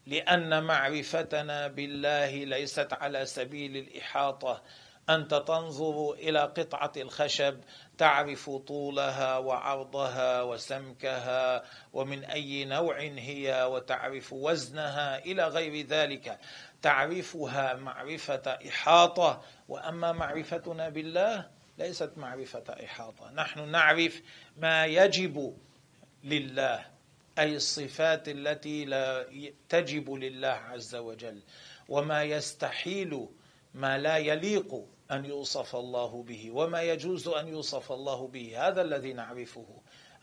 [0.08, 4.62] لأن معرفتنا بالله ليست على سبيل الإحاطة.
[5.10, 7.60] أنت تنظر إلى قطعة الخشب
[7.98, 16.40] تعرف طولها وعرضها وسمكها ومن أي نوع هي وتعرف وزنها إلى غير ذلك.
[16.82, 23.32] تعرفها معرفة إحاطة وأما معرفتنا بالله ليست معرفة إحاطة.
[23.32, 24.22] نحن نعرف
[24.58, 25.58] ما يجب
[26.24, 26.86] لله
[27.40, 29.26] أي الصفات التي لا
[29.70, 31.44] تجب لله عز وجل
[31.90, 33.28] وما يستحيل
[33.74, 39.14] ما لا يليق أن يوصف الله به وما يجوز أن يوصف الله به هذا الذي
[39.14, 39.66] نعرفه.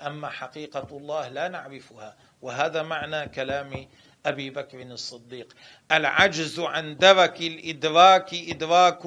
[0.00, 3.88] أما حقيقة الله لا نعرفها وهذا معنى كلام
[4.26, 5.54] أبي بكر الصديق.
[5.92, 9.04] العجز عن درك الإدراك إدراك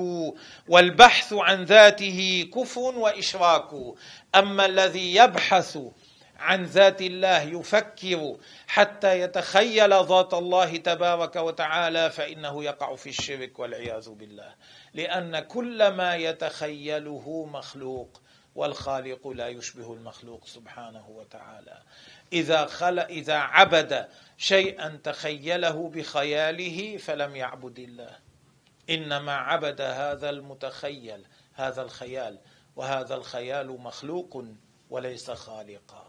[0.68, 3.70] والبحث عن ذاته كفر وإشراك.
[4.36, 5.78] أما الذي يبحث
[6.40, 14.10] عن ذات الله يفكر حتى يتخيل ذات الله تبارك وتعالى فإنه يقع في الشرك والعياذ
[14.10, 14.56] بالله.
[14.94, 18.22] لأن كل ما يتخيله مخلوق
[18.56, 21.82] والخالق لا يشبه المخلوق سبحانه وتعالى.
[22.34, 24.08] إذا خل إذا عبد
[24.38, 28.18] شيئا تخيله بخياله فلم يعبد الله.
[28.90, 32.40] إنما عبد هذا المتخيل هذا الخيال
[32.76, 34.46] وهذا الخيال مخلوق
[34.90, 36.07] وليس خالقا.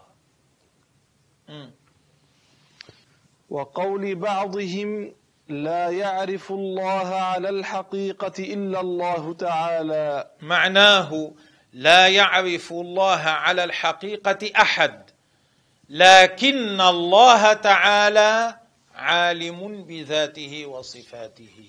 [3.51, 5.15] وقول بعضهم
[5.49, 10.31] لا يعرف الله على الحقيقة إلا الله تعالى.
[10.43, 11.33] معناه
[11.73, 15.11] لا يعرف الله على الحقيقة أحد
[15.89, 18.59] لكن الله تعالى
[18.95, 21.67] عالم بذاته وصفاته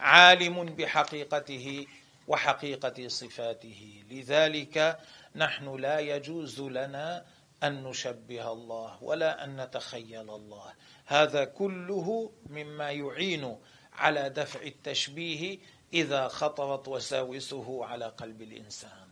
[0.00, 1.86] عالم بحقيقته
[2.28, 4.02] وحقيقة صفاته.
[4.10, 4.98] لذلك
[5.36, 7.24] نحن لا يجوز لنا
[7.66, 10.72] أن نشبه الله ولا أن نتخيل الله.
[11.06, 13.56] هذا كله مما يعين
[13.92, 15.58] على دفع التشبيه
[15.92, 19.08] إذا خطرت وساوسه على قلب الإنسان.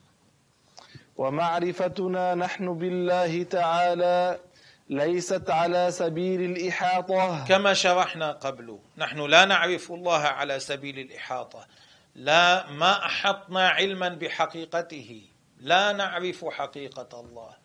[1.16, 4.40] ومعرفتنا نحن بالله تعالى
[4.88, 7.44] ليست على سبيل الإحاطة.
[7.44, 11.66] كما شرحنا قبل نحن لا نعرف الله على سبيل الإحاطة.
[12.14, 15.22] لا ما أحطنا علما بحقيقته.
[15.61, 17.57] لا نعرف حقيقة الله.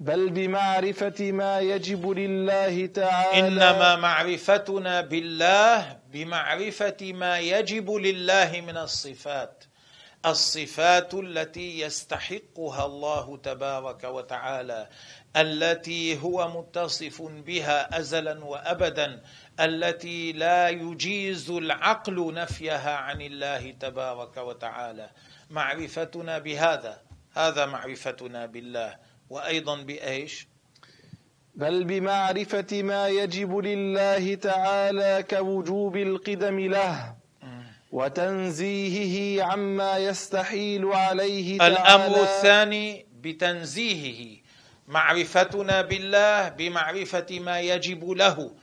[0.00, 3.48] بل بمعرفة ما يجب لله تعالى.
[3.48, 9.64] إنما معرفتنا بالله بمعرفة ما يجب لله من الصفات.
[10.26, 14.88] الصفات التي يستحقها الله تبارك وتعالى
[15.36, 19.22] التي هو متصف بها ازلا وابدا
[19.60, 25.10] التي لا يجيز العقل نفيها عن الله تبارك وتعالى.
[25.50, 27.05] معرفتنا بهذا.
[27.36, 28.96] هذا معرفتنا بالله.
[29.30, 30.48] وأيضا بإيش؟
[31.54, 37.16] بل بمعرفة ما يجب لله تعالى كوجوب القدم له
[37.92, 41.74] وتنزيهه عما يستحيل عليه تعالى.
[41.74, 44.40] الأمر الثاني بتنزيهه.
[44.88, 48.54] معرفتنا بالله بمعرفة ما يجب له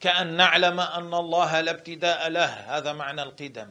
[0.00, 2.78] كأن نعلم أن الله لا ابتداء له.
[2.78, 3.70] هذا معنى القدم.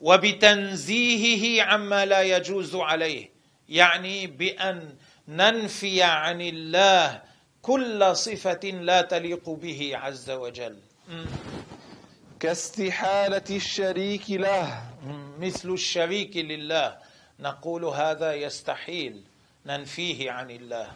[0.00, 3.33] وبتنزيهه عما لا يجوز عليه.
[3.68, 4.94] يعني بأن
[5.28, 7.22] ننفي عن الله
[7.62, 10.76] كل صفة لا تليق به عز وجل.
[12.40, 14.82] كاستحالة الشريك له.
[15.40, 16.96] مثل الشريك لله.
[17.40, 19.22] نقول هذا يستحيل.
[19.66, 20.88] ننفيه عن الله.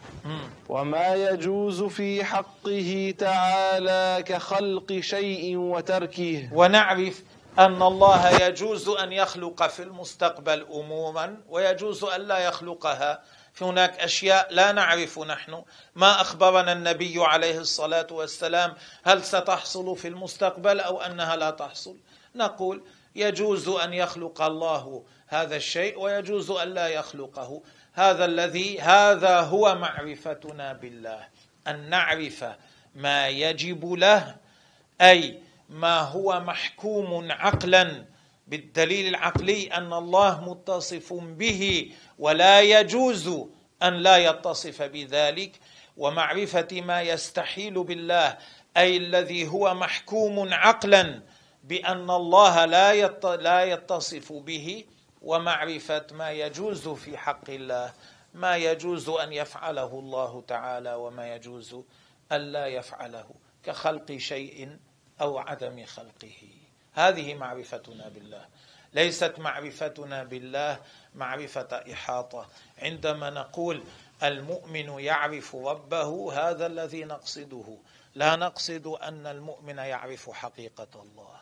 [0.69, 6.49] وما يجوز في حقه تعالى كخلق شيء وتركه.
[6.53, 7.23] ونعرف
[7.59, 13.23] أن الله يجوز أن يخلق في المستقبل امورا ويجوز أن لا يخلقها.
[13.53, 15.63] في هناك أشياء لا نعرف نحن.
[15.95, 21.97] ما أخبرنا النبي عليه الصلاة والسلام هل ستحصل في المستقبل أو أنها لا تحصل.
[22.35, 22.83] نقول
[23.15, 27.61] يجوز أن يخلق الله هذا الشيء ويجوز أن لا يخلقه.
[27.93, 31.27] هذا الذي هذا هو معرفتنا بالله.
[31.67, 32.45] أن نعرف
[32.95, 34.35] ما يجب له
[35.01, 38.05] أي ما هو محكوم عقلا
[38.47, 43.27] بالدليل العقلي أن الله متصف به ولا يجوز
[43.83, 45.59] أن لا يتصف بذلك
[45.97, 48.37] ومعرفة ما يستحيل بالله
[48.77, 51.21] أي الذي هو محكوم عقلا
[51.63, 54.85] بأن الله لا لا يتصف به
[55.21, 57.93] ومعرفة ما يجوز في حق الله
[58.33, 61.75] ما يجوز أن يفعله الله تعالى وما يجوز
[62.31, 63.25] أن لا يفعله
[63.63, 64.77] كخلق شيء
[65.21, 66.47] أو عدم خلقه.
[66.93, 68.45] هذه معرفتنا بالله.
[68.93, 70.79] ليست معرفتنا بالله
[71.15, 72.47] معرفة إحاطة.
[72.81, 73.83] عندما نقول
[74.23, 77.77] المؤمن يعرف ربه هذا الذي نقصده.
[78.15, 81.39] لا نقصد أن المؤمن يعرف حقيقة الله.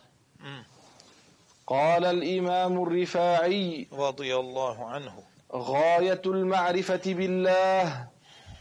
[1.68, 5.24] قال الإمام الرفاعي رضي الله عنه.
[5.54, 8.08] غاية المعرفة بالله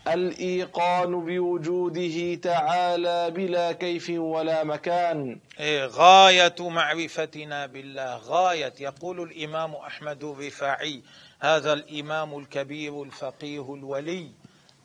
[0.08, 5.40] الإيقان بوجوده تعالى بلا كيف ولا مكان.
[5.60, 8.72] إيه، غاية معرفتنا بالله غاية.
[8.80, 11.02] يقول الإمام أحمد الرفاعي
[11.40, 14.30] هذا الإمام الكبير الفقيه الولي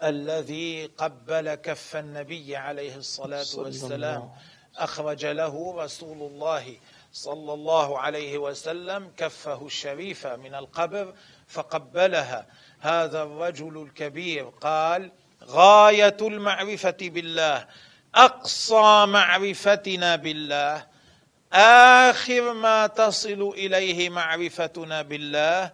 [0.03, 4.30] الذي قبل كف النبي عليه الصلاة والسلام
[4.78, 6.76] أخرج له رسول الله
[7.13, 11.13] صلى الله عليه وسلم كفه الشريفة من القبر
[11.47, 12.45] فقبلها.
[12.82, 15.11] هذا الرجل الكبير قال
[15.43, 17.67] غاية المعرفة بالله
[18.15, 20.88] أقصى معرفتنا بالله
[21.53, 25.71] آخر ما تصل إليه معرفتنا بالله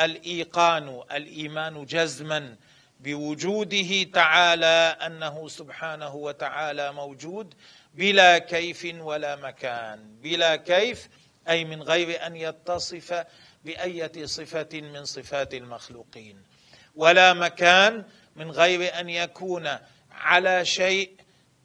[0.00, 2.56] الإيقان الإيمان جزما
[3.00, 7.54] بوجوده تعالى أنه سبحانه وتعالى موجود
[7.94, 10.16] بلا كيف ولا مكان.
[10.22, 11.08] بلا كيف
[11.48, 13.24] أي من غير أن يتصف
[13.64, 16.49] بأية صفة من صفات المخلوقين.
[17.00, 18.04] ولا مكان
[18.36, 19.68] من غير أن يكون
[20.12, 21.16] على شيء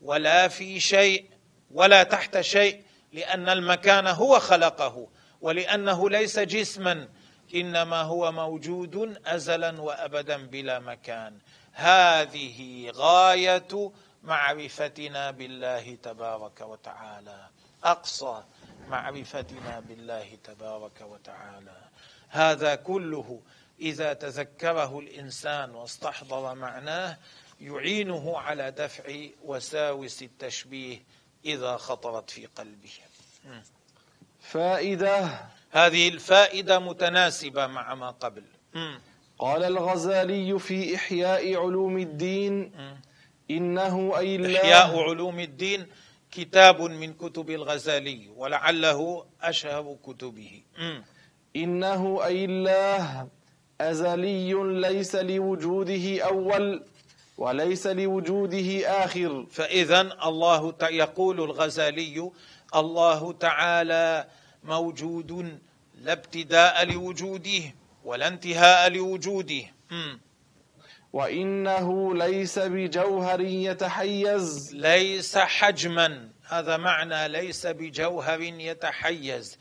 [0.01, 1.25] ولا في شيء
[1.71, 2.83] ولا تحت شيء
[3.13, 5.07] لأن المكان هو خلقه
[5.41, 7.07] ولأنه ليس جسما
[7.55, 11.37] إنما هو موجود ازلا وابدا بلا مكان.
[11.73, 13.91] هذه غاية
[14.23, 17.47] معرفتنا بالله تبارك وتعالى.
[17.83, 18.43] أقصى
[18.89, 21.77] معرفتنا بالله تبارك وتعالى.
[22.29, 23.41] هذا كله
[23.79, 27.17] إذا تذكره الإنسان واستحضر معناه
[27.61, 29.03] يعينه على دفع
[29.43, 31.03] وساوس التشبيه
[31.45, 32.91] إذا خطرت في قلبه.
[34.39, 35.45] فائدة.
[35.71, 38.43] هذه الفائدة متناسبة مع ما قبل.
[39.39, 42.71] قال الغزالي في إحياء علوم الدين
[43.51, 45.87] إنه أي الله إحياء علوم الدين
[46.31, 50.63] كتاب من كتب الغزالي ولعله أشهر كتبه.
[51.55, 53.27] إنه أي الله
[53.81, 56.83] أزلي ليس لوجوده أول
[57.37, 59.45] وليس لوجوده آخر.
[59.51, 62.31] فإذا الله يقول الغزالي
[62.75, 64.27] الله تعالى
[64.63, 65.59] موجود
[66.01, 67.63] لا ابتداء لوجوده
[68.03, 69.63] ولا انتهاء لوجوده.
[71.13, 74.75] وإنه ليس بجوهر يتحيز.
[74.75, 79.57] ليس حجما هذا معنى ليس بجوهر يتحيز.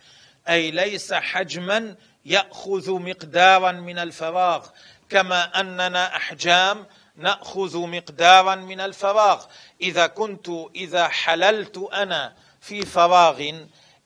[0.49, 4.66] أي ليس حجما يأخذ مقدارا من الفراغ
[5.09, 9.45] كما أننا أحجام نأخذ مقدارا من الفراغ.
[9.81, 13.53] إذا كنت إذا حللت أنا في فراغ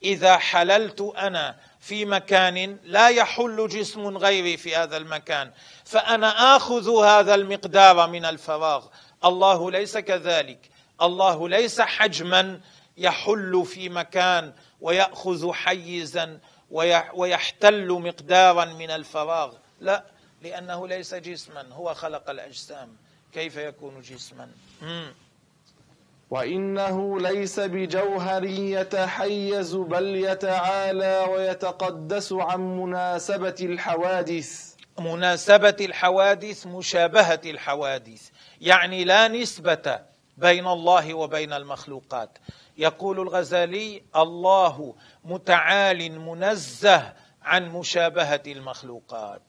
[0.02, 5.50] إذا حللت أنا في مكان لا يحل جسم غيري في هذا المكان
[5.84, 8.86] فأنا آخذ هذا المقدار من الفراغ.
[9.24, 10.70] الله ليس كذلك.
[11.02, 12.60] الله ليس حجما
[12.96, 16.38] يحل في مكان ويأخذ حيزا
[17.14, 19.54] ويحتل مقدارا من الفراغ.
[19.80, 20.04] لا
[20.42, 22.96] لأنه ليس جسما هو خلق الأجسام.
[23.32, 24.48] كيف يكون جسما؟
[26.30, 34.74] وإنه ليس بجوهر يتحيز بل يتعالى ويتقدس عن مناسبة الحوادث.
[34.98, 38.28] مناسبة الحوادث مشابهة الحوادث.
[38.60, 40.00] يعني لا نسبة
[40.38, 42.38] بين الله وبين المخلوقات.
[42.76, 47.12] يقول الغزالي الله متعال منزه
[47.42, 49.42] عن مشابهة المخلوقات.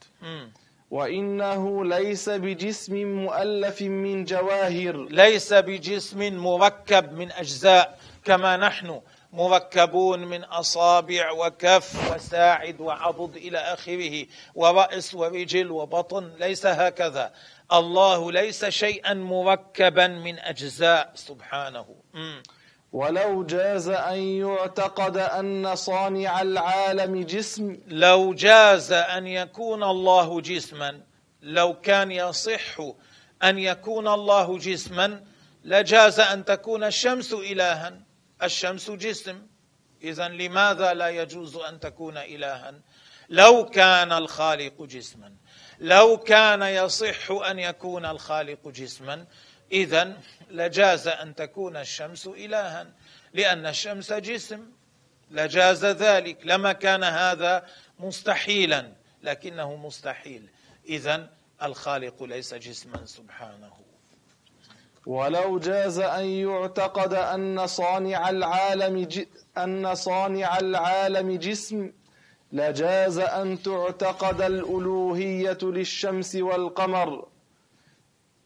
[0.91, 5.07] وإنه ليس بجسم مؤلف من جواهر.
[5.09, 9.01] ليس بجسم مركب من أجزاء كما نحن
[9.33, 14.25] مركبون من أصابع وكف وساعد وعضد إلى آخره
[14.55, 17.33] ورأس ورجل وبطن ليس هكذا.
[17.73, 21.95] الله ليس شيئا مركبا من أجزاء سبحانه.
[22.91, 31.01] ولو جاز أن يعتقد أن صانع العالم جسم لو جاز أن يكون الله جسما
[31.41, 32.81] لو كان يصح
[33.43, 35.23] أن يكون الله جسما
[35.63, 38.01] لجاز أن تكون الشمس الها.
[38.43, 39.41] الشمس جسم.
[40.03, 42.73] اذا لماذا لا يجوز أن تكون الها؟
[43.29, 45.33] لو كان الخالق جسما.
[45.79, 49.25] لو كان يصح أن يكون الخالق جسما
[49.71, 50.17] اذا
[50.51, 52.87] لجاز أن تكون الشمس إلها
[53.33, 54.65] لأن الشمس جسم
[55.31, 56.37] لجاز ذلك.
[56.43, 57.65] لما كان هذا
[57.99, 58.91] مستحيلا
[59.23, 60.49] لكنه مستحيل.
[60.89, 61.29] اذا
[61.63, 63.71] الخالق ليس جسما سبحانه.
[65.05, 69.25] ولو جاز أن يعتقد أن صانع العالم ج...
[69.57, 71.91] أن صانع العالم جسم
[72.51, 77.27] لجاز أن تعتقد الألوهية للشمس والقمر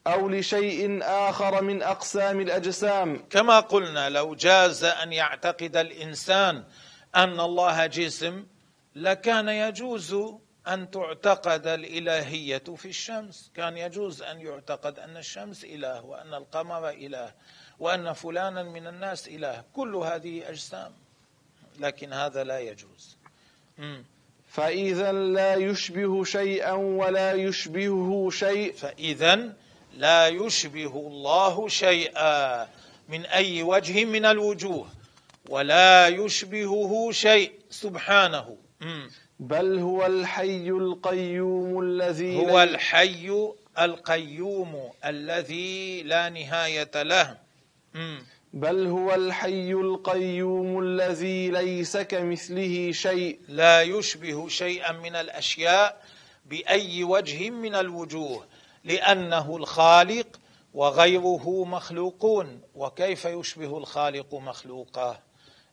[0.06, 3.24] أو لشيء آخر من أقسام الأجسام.
[3.30, 6.64] كما قلنا لو جاز أن يعتقد الإنسان
[7.16, 8.46] أن الله جسم
[8.94, 10.16] لكان يجوز
[10.68, 13.50] أن تعتقد الإلهية في الشمس.
[13.54, 17.32] كان يجوز أن يعتقد أن الشمس إله وأن القمر إله
[17.78, 19.64] وأن فلانا من الناس إله.
[19.72, 20.92] كل هذه أجسام
[21.80, 23.16] لكن هذا لا يجوز.
[24.48, 29.52] فإذا لا يشبه شيئا ولا يشبهه شيء فإذا
[29.96, 32.68] لا يشبه الله شيئا
[33.08, 34.86] من أي وجه من الوجوه
[35.48, 38.56] ولا يشبهه شيء سبحانه.
[39.40, 47.38] بل هو الحي القيوم الذي هو الحي القيوم الذي لا نهاية له.
[48.54, 53.40] بل هو الحي القيوم الذي ليس كمثله شيء.
[53.48, 56.04] لا يشبه شيئا من الأشياء
[56.46, 58.46] بأي وجه من الوجوه
[58.84, 60.40] لأنه الخالق
[60.74, 62.60] وغيره مخلوقون.
[62.74, 65.20] وكيف يشبه الخالق مخلوقه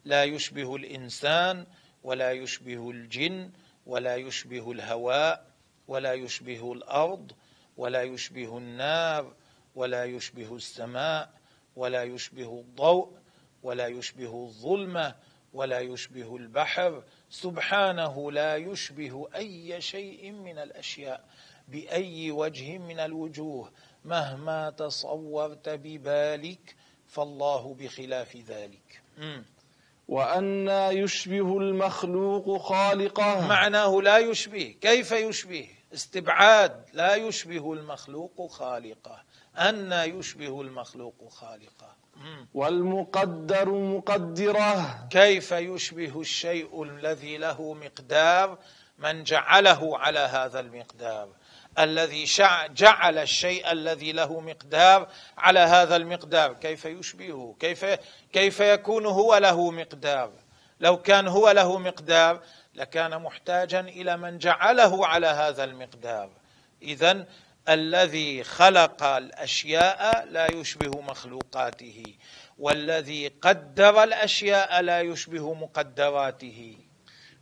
[0.05, 1.65] لا يشبه الإنسان
[2.03, 3.49] ولا يشبه الجن
[3.85, 5.45] ولا يشبه الهواء
[5.87, 7.31] ولا يشبه الأرض
[7.77, 9.33] ولا يشبه النار
[9.75, 11.40] ولا يشبه السماء
[11.75, 13.09] ولا يشبه الضوء
[13.63, 15.15] ولا يشبه الظلمة
[15.53, 17.03] ولا يشبه البحر.
[17.29, 21.25] سبحانه لا يشبه أي شيء من الأشياء
[21.67, 23.71] بأي وجه من الوجوه.
[24.05, 26.75] مهما تصورت ببالك
[27.07, 29.01] فالله بخلاف ذلك.
[29.17, 29.45] مم.
[30.07, 33.47] وأنا يشبه المخلوق خالقه.
[33.47, 34.75] معناه لا يشبه.
[34.81, 36.85] كيف يشبه؟ استبعاد.
[36.93, 39.23] لا يشبه المخلوق خالقه.
[39.57, 41.95] أن يشبه المخلوق خالقه.
[42.53, 45.07] والمقدر مقدرة.
[45.09, 48.57] كيف يشبه الشيء الذي له مقدار؟
[48.99, 51.29] من جعله على هذا المقدار.
[51.79, 56.53] الذي شع- جعل الشيء الذي له مقدار على هذا المقدار.
[56.53, 57.85] كيف يشبهه؟ كيف
[58.33, 60.31] كيف يكون هو له مقدار؟
[60.79, 62.41] لو كان هو له مقدار
[62.75, 66.29] لكان محتاجا إلى من جعله على هذا المقدار.
[66.81, 67.25] اذا
[67.69, 72.03] الذي خلق الأشياء لا يشبه مخلوقاته
[72.59, 76.77] والذي قدر الأشياء لا يشبه مقدراته.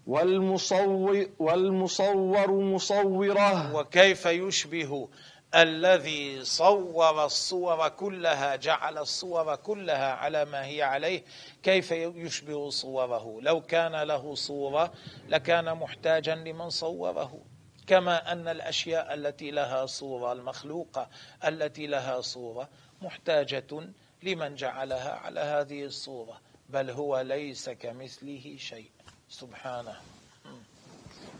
[0.07, 3.75] والمصور والمصور مصوره.
[3.75, 5.09] وكيف يشبه؟
[5.55, 11.23] الذي صور الصور كلها جعل الصور كلها على ما هي عليه.
[11.63, 14.93] كيف يشبه صوره؟ لو كان له صورة
[15.27, 17.48] لكان محتاجا لمن صوره.
[17.89, 21.07] كما أن الأشياء التي لها صورة المخلوقه
[21.45, 22.69] التي لها صورة
[23.01, 23.89] محتاجة
[24.23, 28.89] لمن جعلها على هذه الصورة بل هو ليس كمثله شيء.
[29.29, 29.95] سبحانه.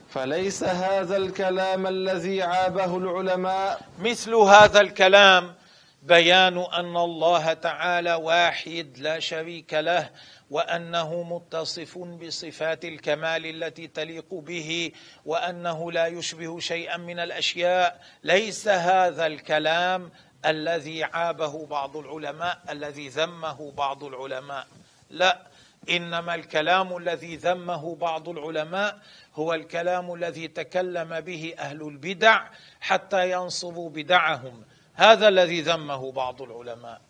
[0.10, 5.56] فليس هذا الكلام الذي عابه العلماء؟ مثل هذا الكلام
[6.04, 10.10] بيان أن الله تعالى واحد لا شريك له
[10.50, 14.92] وأنه متصف بصفات الكمال التي تليق به
[15.26, 18.02] وأنه لا يشبه شيئا من الأشياء.
[18.24, 20.12] ليس هذا الكلام
[20.46, 24.68] الذي عابه بعض العلماء الذي ذمه بعض العلماء.
[25.10, 25.42] لا
[25.90, 29.00] إنما الكلام الذي ذمه بعض العلماء
[29.36, 32.48] هو الكلام الذي تكلم به أهل البدع
[32.80, 34.64] حتى ينصبوا بدعهم.
[34.94, 37.09] هذا الذي ذمه بعض العلماء.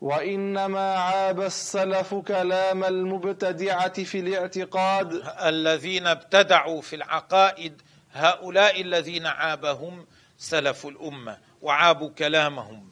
[0.00, 5.22] وإنما عاب السلف كلام المبتدعة في الاعتقاد.
[5.42, 7.82] الذين ابتدعوا في العقائد
[8.12, 10.06] هؤلاء الذين عابهم
[10.38, 12.87] سلف الأمة وعابوا كلامهم.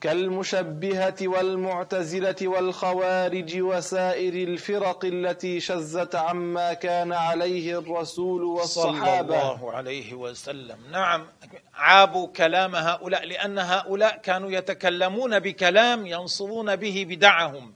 [0.00, 9.40] كالمشبهة والمعتزلة والخوارج وسائر الفرق التي شزت عما كان عليه الرسول والصحابة.
[9.40, 10.78] صلى الله عليه وسلم.
[10.92, 11.26] نعم
[11.74, 17.74] عابوا كلام هؤلاء لأن هؤلاء كانوا يتكلمون بكلام ينصرون به بدعهم.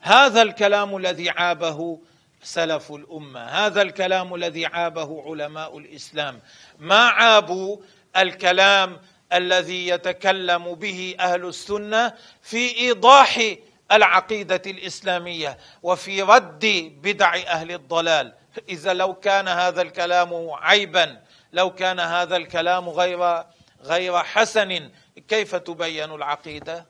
[0.00, 1.98] هذا الكلام الذي عابه
[2.42, 6.40] سلف الأمة هذا الكلام الذي عابه علماء الإسلام.
[6.78, 7.76] ما عابوا
[8.16, 8.98] الكلام
[9.32, 12.12] الذي يتكلم به أهل السنة
[12.42, 13.54] في إيضاح
[13.92, 18.34] العقيدة الإسلامية وفي رد بدع أهل الضلال.
[18.68, 21.22] إذا لو كان هذا الكلام عيبا
[21.52, 23.44] لو كان هذا الكلام غير
[23.82, 24.90] غير حسن
[25.28, 26.86] كيف تبين العقيدة؟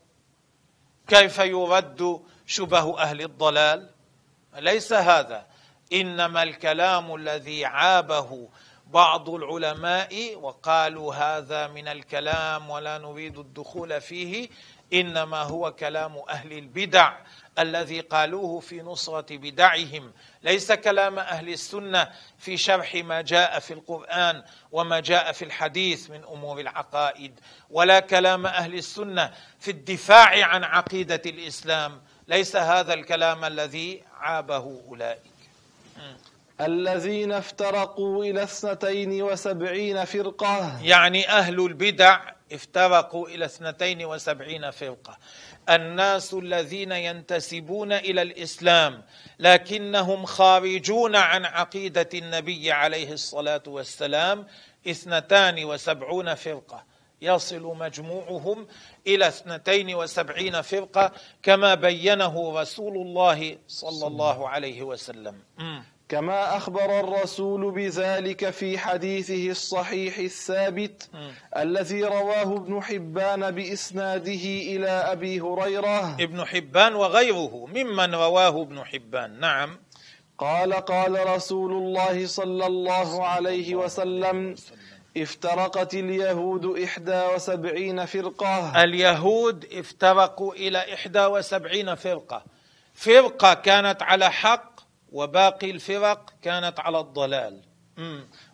[1.08, 3.90] كيف يرد شبه أهل الضلال؟
[4.58, 5.46] ليس هذا.
[5.92, 8.48] إنما الكلام الذي عابه
[8.92, 14.48] بعض العلماء وقالوا هذا من الكلام ولا نريد الدخول فيه
[14.92, 17.12] إنما هو كلام أهل البدع
[17.58, 20.12] الذي قالوه في نصرة بدعهم.
[20.42, 26.24] ليس كلام أهل السنة في شرح ما جاء في القرآن وما جاء في الحديث من
[26.24, 27.40] أمور العقائد
[27.70, 32.02] ولا كلام أهل السنة في الدفاع عن عقيدة الإسلام.
[32.28, 35.32] ليس هذا الكلام الذي عابه أولئك.
[36.66, 40.80] الذين افترقوا إلى اثنتين وسبعين فرقة.
[40.82, 42.20] يعني أهل البدع
[42.52, 45.18] افترقوا إلى اثنتين وسبعين فرقة.
[45.68, 49.02] الناس الذين ينتسبون إلى الإسلام
[49.38, 54.46] لكنهم خارجون عن عقيدة النبي عليه الصلاة والسلام
[54.88, 56.84] اثنتان وسبعون فرقة.
[57.22, 58.66] يصل مجموعهم
[59.06, 65.42] إلى اثنتين وسبعين فرقة كما بينه رسول الله صلى الله عليه وسلم.
[66.12, 71.10] كما أخبر الرسول بذلك في حديثه الصحيح الثابت
[71.56, 76.14] الذي رواه ابن حبان بإسناده إلى أبي هريرة.
[76.20, 79.40] ابن حبان وغيره ممن رواه ابن حبان.
[79.40, 79.78] نعم.
[80.38, 84.54] قال قال رسول الله صلى الله عليه وسلم.
[85.16, 88.84] افترقت اليهود إحدى وسبعين فرقة.
[88.84, 92.42] اليهود افترقوا إلى إحدى وسبعين فرقة.
[92.94, 94.72] فرقة كانت على حق
[95.12, 97.62] وباقي الفرق كانت على الضلال.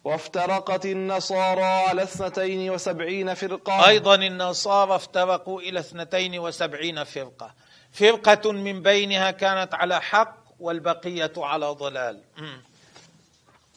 [0.04, 3.88] وافترقت النصارى على اثنتين وسبعين فرقة.
[3.88, 7.54] أيضا النصارى افترقوا إلى اثنتين وسبعين فرقة.
[7.92, 12.20] فرقة من بينها كانت على حق والبقية على ضلال.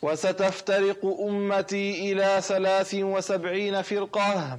[0.02, 4.58] وستفترق أمتي إلى ثلاث وسبعين فرقة.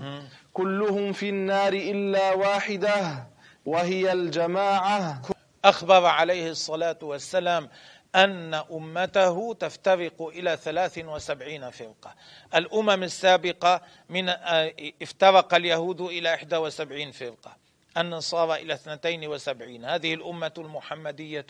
[0.53, 3.27] كلهم في النار إلا واحدة
[3.67, 5.23] وهي الجماعة.
[5.65, 7.69] أخبر عليه الصلاة والسلام
[8.15, 12.15] أن أمته تفترق إلى ثلاث وسبعين فرقة.
[12.55, 17.57] الأمم السابقة من آه، افترق اليهود إلى إحدى وسبعين فرقة.
[17.97, 19.85] النصارى إلى اثنتين وسبعين.
[19.85, 21.47] هذه الأمة المحمدية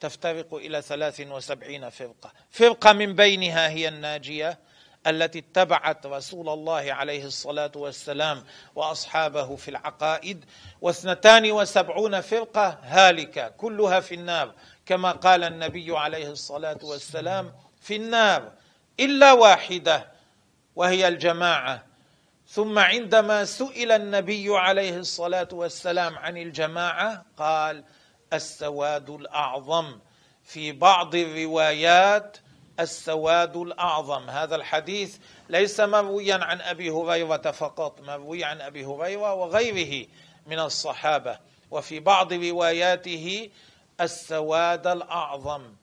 [0.00, 2.32] تفترق إلى ثلاث وسبعين فرقة.
[2.50, 4.58] فرقة من بينها هي الناجية
[5.06, 8.44] التي اتبعت رسول الله عليه الصلاة والسلام
[8.74, 10.44] وأصحابه في العقائد.
[10.80, 14.54] واثنتان وسبعون فرقة هالكة كلها في النار.
[14.86, 18.52] كما قال النبي عليه الصلاة والسلام في النار
[19.00, 20.12] إلا واحدة
[20.76, 21.84] وهي الجماعة.
[22.48, 27.84] ثم عندما سئل النبي عليه الصلاة والسلام عن الجماعة قال
[28.32, 29.98] السواد الأعظم.
[30.44, 32.36] في بعض الروايات
[32.80, 34.30] السواد الأعظم.
[34.30, 35.16] هذا الحديث
[35.48, 40.06] ليس مرويا عن أبي هريرة فقط مروي عن أبي هريرة وغيره
[40.46, 41.38] من الصحابة.
[41.70, 43.50] وفي بعض رواياته
[44.00, 45.74] السواد الأعظم.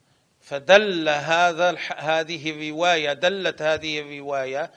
[0.41, 4.71] فدل هذا هذه الرواية دلت هذه الرواية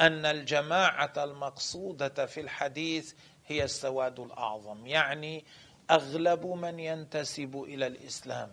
[0.00, 3.12] أن الجماعة المقصودة في الحديث
[3.46, 5.44] هي السواد الأعظم يعني
[5.90, 8.50] أغلب من ينتسب إلى الإسلام.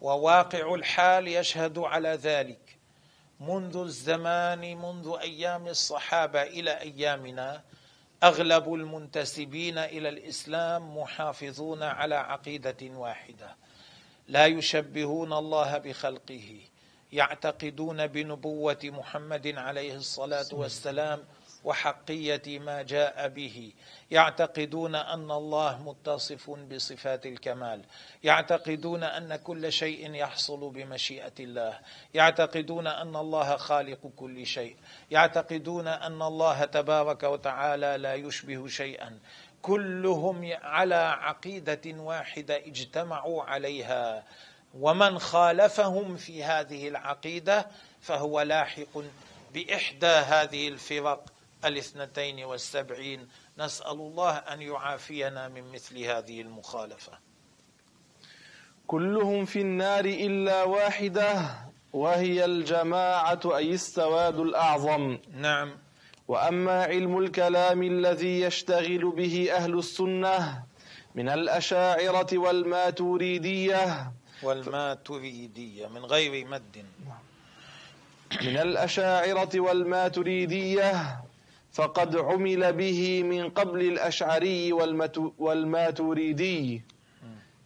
[0.00, 2.78] وواقع الحال يشهد على ذلك.
[3.40, 7.62] منذ الزمان منذ أيام الصحابة إلى أيامنا
[8.22, 13.56] أغلب المنتسبين إلى الإسلام محافظون على عقيدة واحدة.
[14.28, 16.60] لا يشبهون الله بخلقه.
[17.12, 21.24] يعتقدون بنبوة محمد عليه الصلاة والسلام
[21.64, 23.72] وحقية ما جاء به.
[24.10, 27.82] يعتقدون أن الله متصف بصفات الكمال.
[28.24, 31.78] يعتقدون أن كل شيء يحصل بمشيئة الله.
[32.14, 34.76] يعتقدون أن الله خالق كل شيء.
[35.10, 39.18] يعتقدون أن الله تبارك وتعالى لا يشبه شيئا.
[39.62, 44.24] كلهم على عقيدة واحدة اجتمعوا عليها.
[44.74, 47.66] ومن خالفهم في هذه العقيدة
[48.00, 49.02] فهو لاحق
[49.54, 51.24] بإحدى هذه الفرق.
[51.64, 57.12] الاثنتين والسبعين نسأل الله أن يعافينا من مثل هذه المخالفة.
[58.86, 61.50] كلهم في النار إلا واحدة
[61.92, 65.18] وهي الجماعة أي السواد الأعظم.
[65.34, 65.76] نعم.
[66.28, 70.62] وأما علم الكلام الذي يشتغل به أهل السنة
[71.14, 74.12] من الأشاعرة والماتوريدية.
[74.42, 76.84] والماتريديه من غير مد.
[78.42, 81.20] من الأشاعرة والماتريديه
[81.72, 84.72] فقد عمل به من قبل الأشعري
[85.38, 86.82] والماتريدي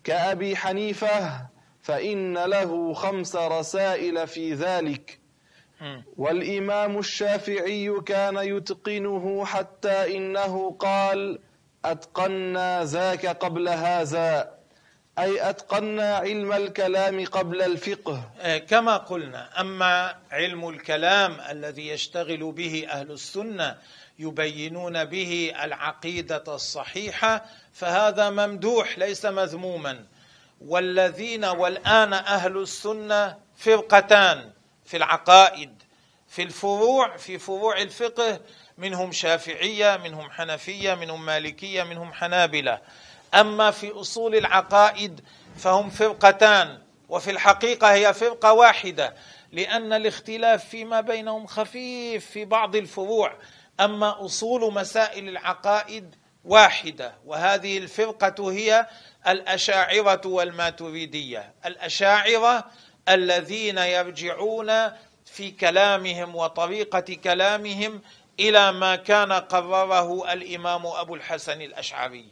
[0.05, 1.47] كأبي حنيفة
[1.83, 5.19] فإن له خمس رسائل في ذلك.
[6.17, 11.39] والإمام الشافعي كان يتقنه حتى إنه قال
[11.85, 14.55] أتقنا ذاك قبل هذا.
[15.19, 18.31] أي أتقنا علم الكلام قبل الفقه.
[18.45, 23.79] إيه، كما قلنا أما علم الكلام الذي يشتغل به أهل السنة
[24.19, 30.05] يبينون به العقيدة الصحيحة فهذا ممدوح ليس مذموما.
[30.61, 34.51] والذين والآن أهل السنة فرقتان
[34.85, 35.83] في العقائد
[36.29, 38.41] في الفروع في فروع الفقه
[38.79, 42.79] منهم شافعية منهم حنفية منهم مالكية منهم حنابلة.
[43.35, 45.21] أما في أصول العقائد
[45.57, 46.79] فهم فرقتان
[47.09, 49.15] وفي الحقيقة هي فرقة واحدة
[49.53, 53.35] لأن الاختلاف فيما بينهم خفيف في بعض الفروع
[53.81, 56.15] أما أصول مسائل العقائد
[56.45, 58.87] واحدة وهذه الفرقة هي
[59.29, 62.65] الأشاعرة والماتريدية الأشاعرة
[63.09, 64.71] الذين يرجعون
[65.25, 68.01] في كلامهم وطريقة كلامهم
[68.41, 72.25] إلى ما كان قرره الإمام أبو الحسن الأشعري.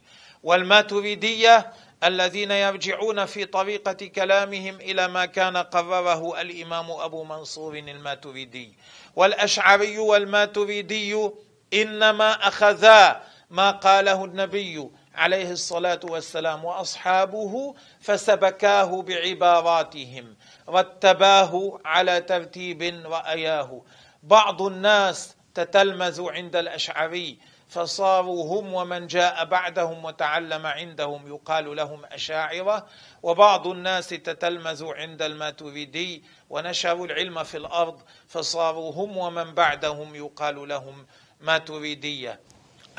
[0.43, 1.73] والماتريدية
[2.03, 8.73] الذين يرجعون في طريقة كلامهم إلى ما كان قرره الإمام أبو منصور الماتريدي.
[9.15, 11.29] والأشعري والماتريدي
[11.73, 20.35] إنما اخذا ما قاله النبي عليه الصلاة والسلام وأصحابه فسبكاه بعباراتهم
[20.69, 23.81] رتباه على ترتيب رأياه.
[24.23, 27.37] بعض الناس تتلمذ عند الأشعري
[27.73, 32.87] فصاروا هم ومن جاء بعدهم وتعلم عندهم يقال لهم أشاعرة
[33.23, 41.05] وبعض الناس تتلمذوا عند الماتريدي ونشروا العلم في الأرض فصاروا هم ومن بعدهم يقال لهم
[41.41, 42.39] ماتريدية.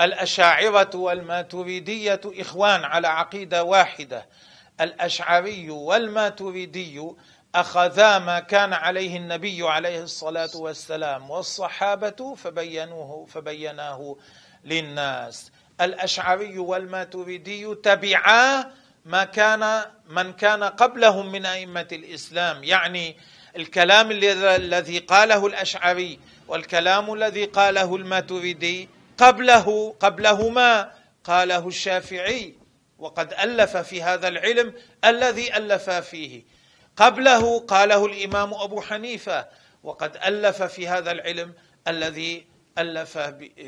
[0.01, 4.27] الأشاعرة والماتريدية إخوان على عقيدة واحدة.
[4.81, 7.03] الأشعري والماتريدي
[7.55, 14.16] أخذا ما كان عليه النبي عليه الصلاة والسلام والصحابة فبينوه فبيناه
[14.65, 15.53] للناس.
[15.81, 18.71] الأشعري والماتريدي تبعا
[19.05, 22.65] ما كان من كان قبلهم من أئمة الإسلام.
[22.65, 23.17] يعني
[23.57, 28.89] الكلام الذي قاله الأشعري والكلام الذي قاله الماتريدي
[29.19, 30.93] قبله قبلهما
[31.25, 32.55] قاله الشافعي.
[32.99, 36.43] وقد ألف في هذا العلم الذي ألف فيه.
[36.97, 39.49] قبله قاله الإمام أبو حنيفة.
[39.83, 41.53] وقد ألف في هذا العلم
[41.89, 42.47] الذي
[42.79, 43.19] ألف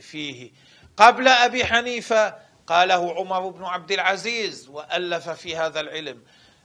[0.01, 0.51] فيه.
[0.97, 2.35] قبل أبي حنيفة
[2.67, 6.23] قاله عمر بن عبد العزيز وألف في هذا العلم.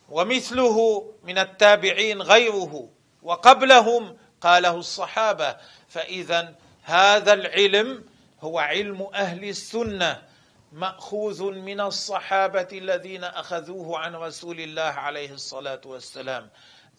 [0.10, 2.90] ومثله من التابعين غيره
[3.24, 5.58] وقبلهم قاله الصحابة.
[5.90, 8.04] فاذا هذا العلم
[8.42, 10.22] هو علم أهل السنة
[10.72, 16.50] مأخوذ من الصحابة الذين أخذوه عن رسول الله عليه الصلاة والسلام.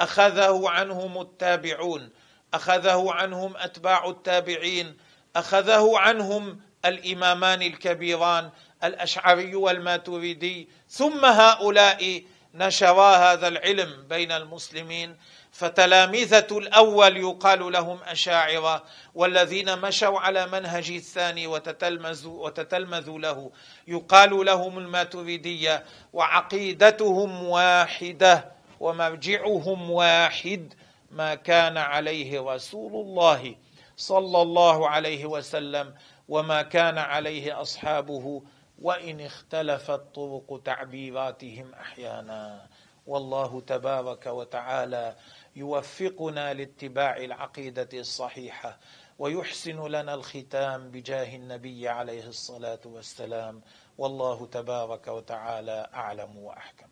[0.00, 2.10] أخذه عنهم التابعون
[2.54, 4.96] أخذه عنهم أتباع التابعين
[5.36, 8.50] أخذه عنهم الإمامان الكبيران
[8.84, 10.68] الأشعري والماتريدي.
[10.88, 12.22] ثم هؤلاء
[12.54, 15.16] نشرا هذا العلم بين المسلمين
[15.52, 23.50] فتلامذة الأول يقال لهم أشاعرة والذين مشوا على منهج الثاني وتتلمذوا, وتتلمذوا له.
[23.88, 30.74] يقال لهم الماتريدية وعقيدتهم واحدة ومرجعهم واحد
[31.10, 33.54] ما كان عليه رسول الله
[33.96, 35.94] صلى الله عليه وسلم.
[36.28, 38.42] وما كان عليه أصحابه
[38.78, 42.66] وإن اختلفت طرق تعبيراتهم أحيانا.
[43.06, 45.16] والله تبارك وتعالى
[45.56, 48.78] يوفقنا لاتباع العقيدة الصحيحة
[49.18, 53.62] ويحسن لنا الختام بجاه النبي عليه الصلاة والسلام.
[53.98, 56.91] والله تبارك وتعالى أعلم وأحكم.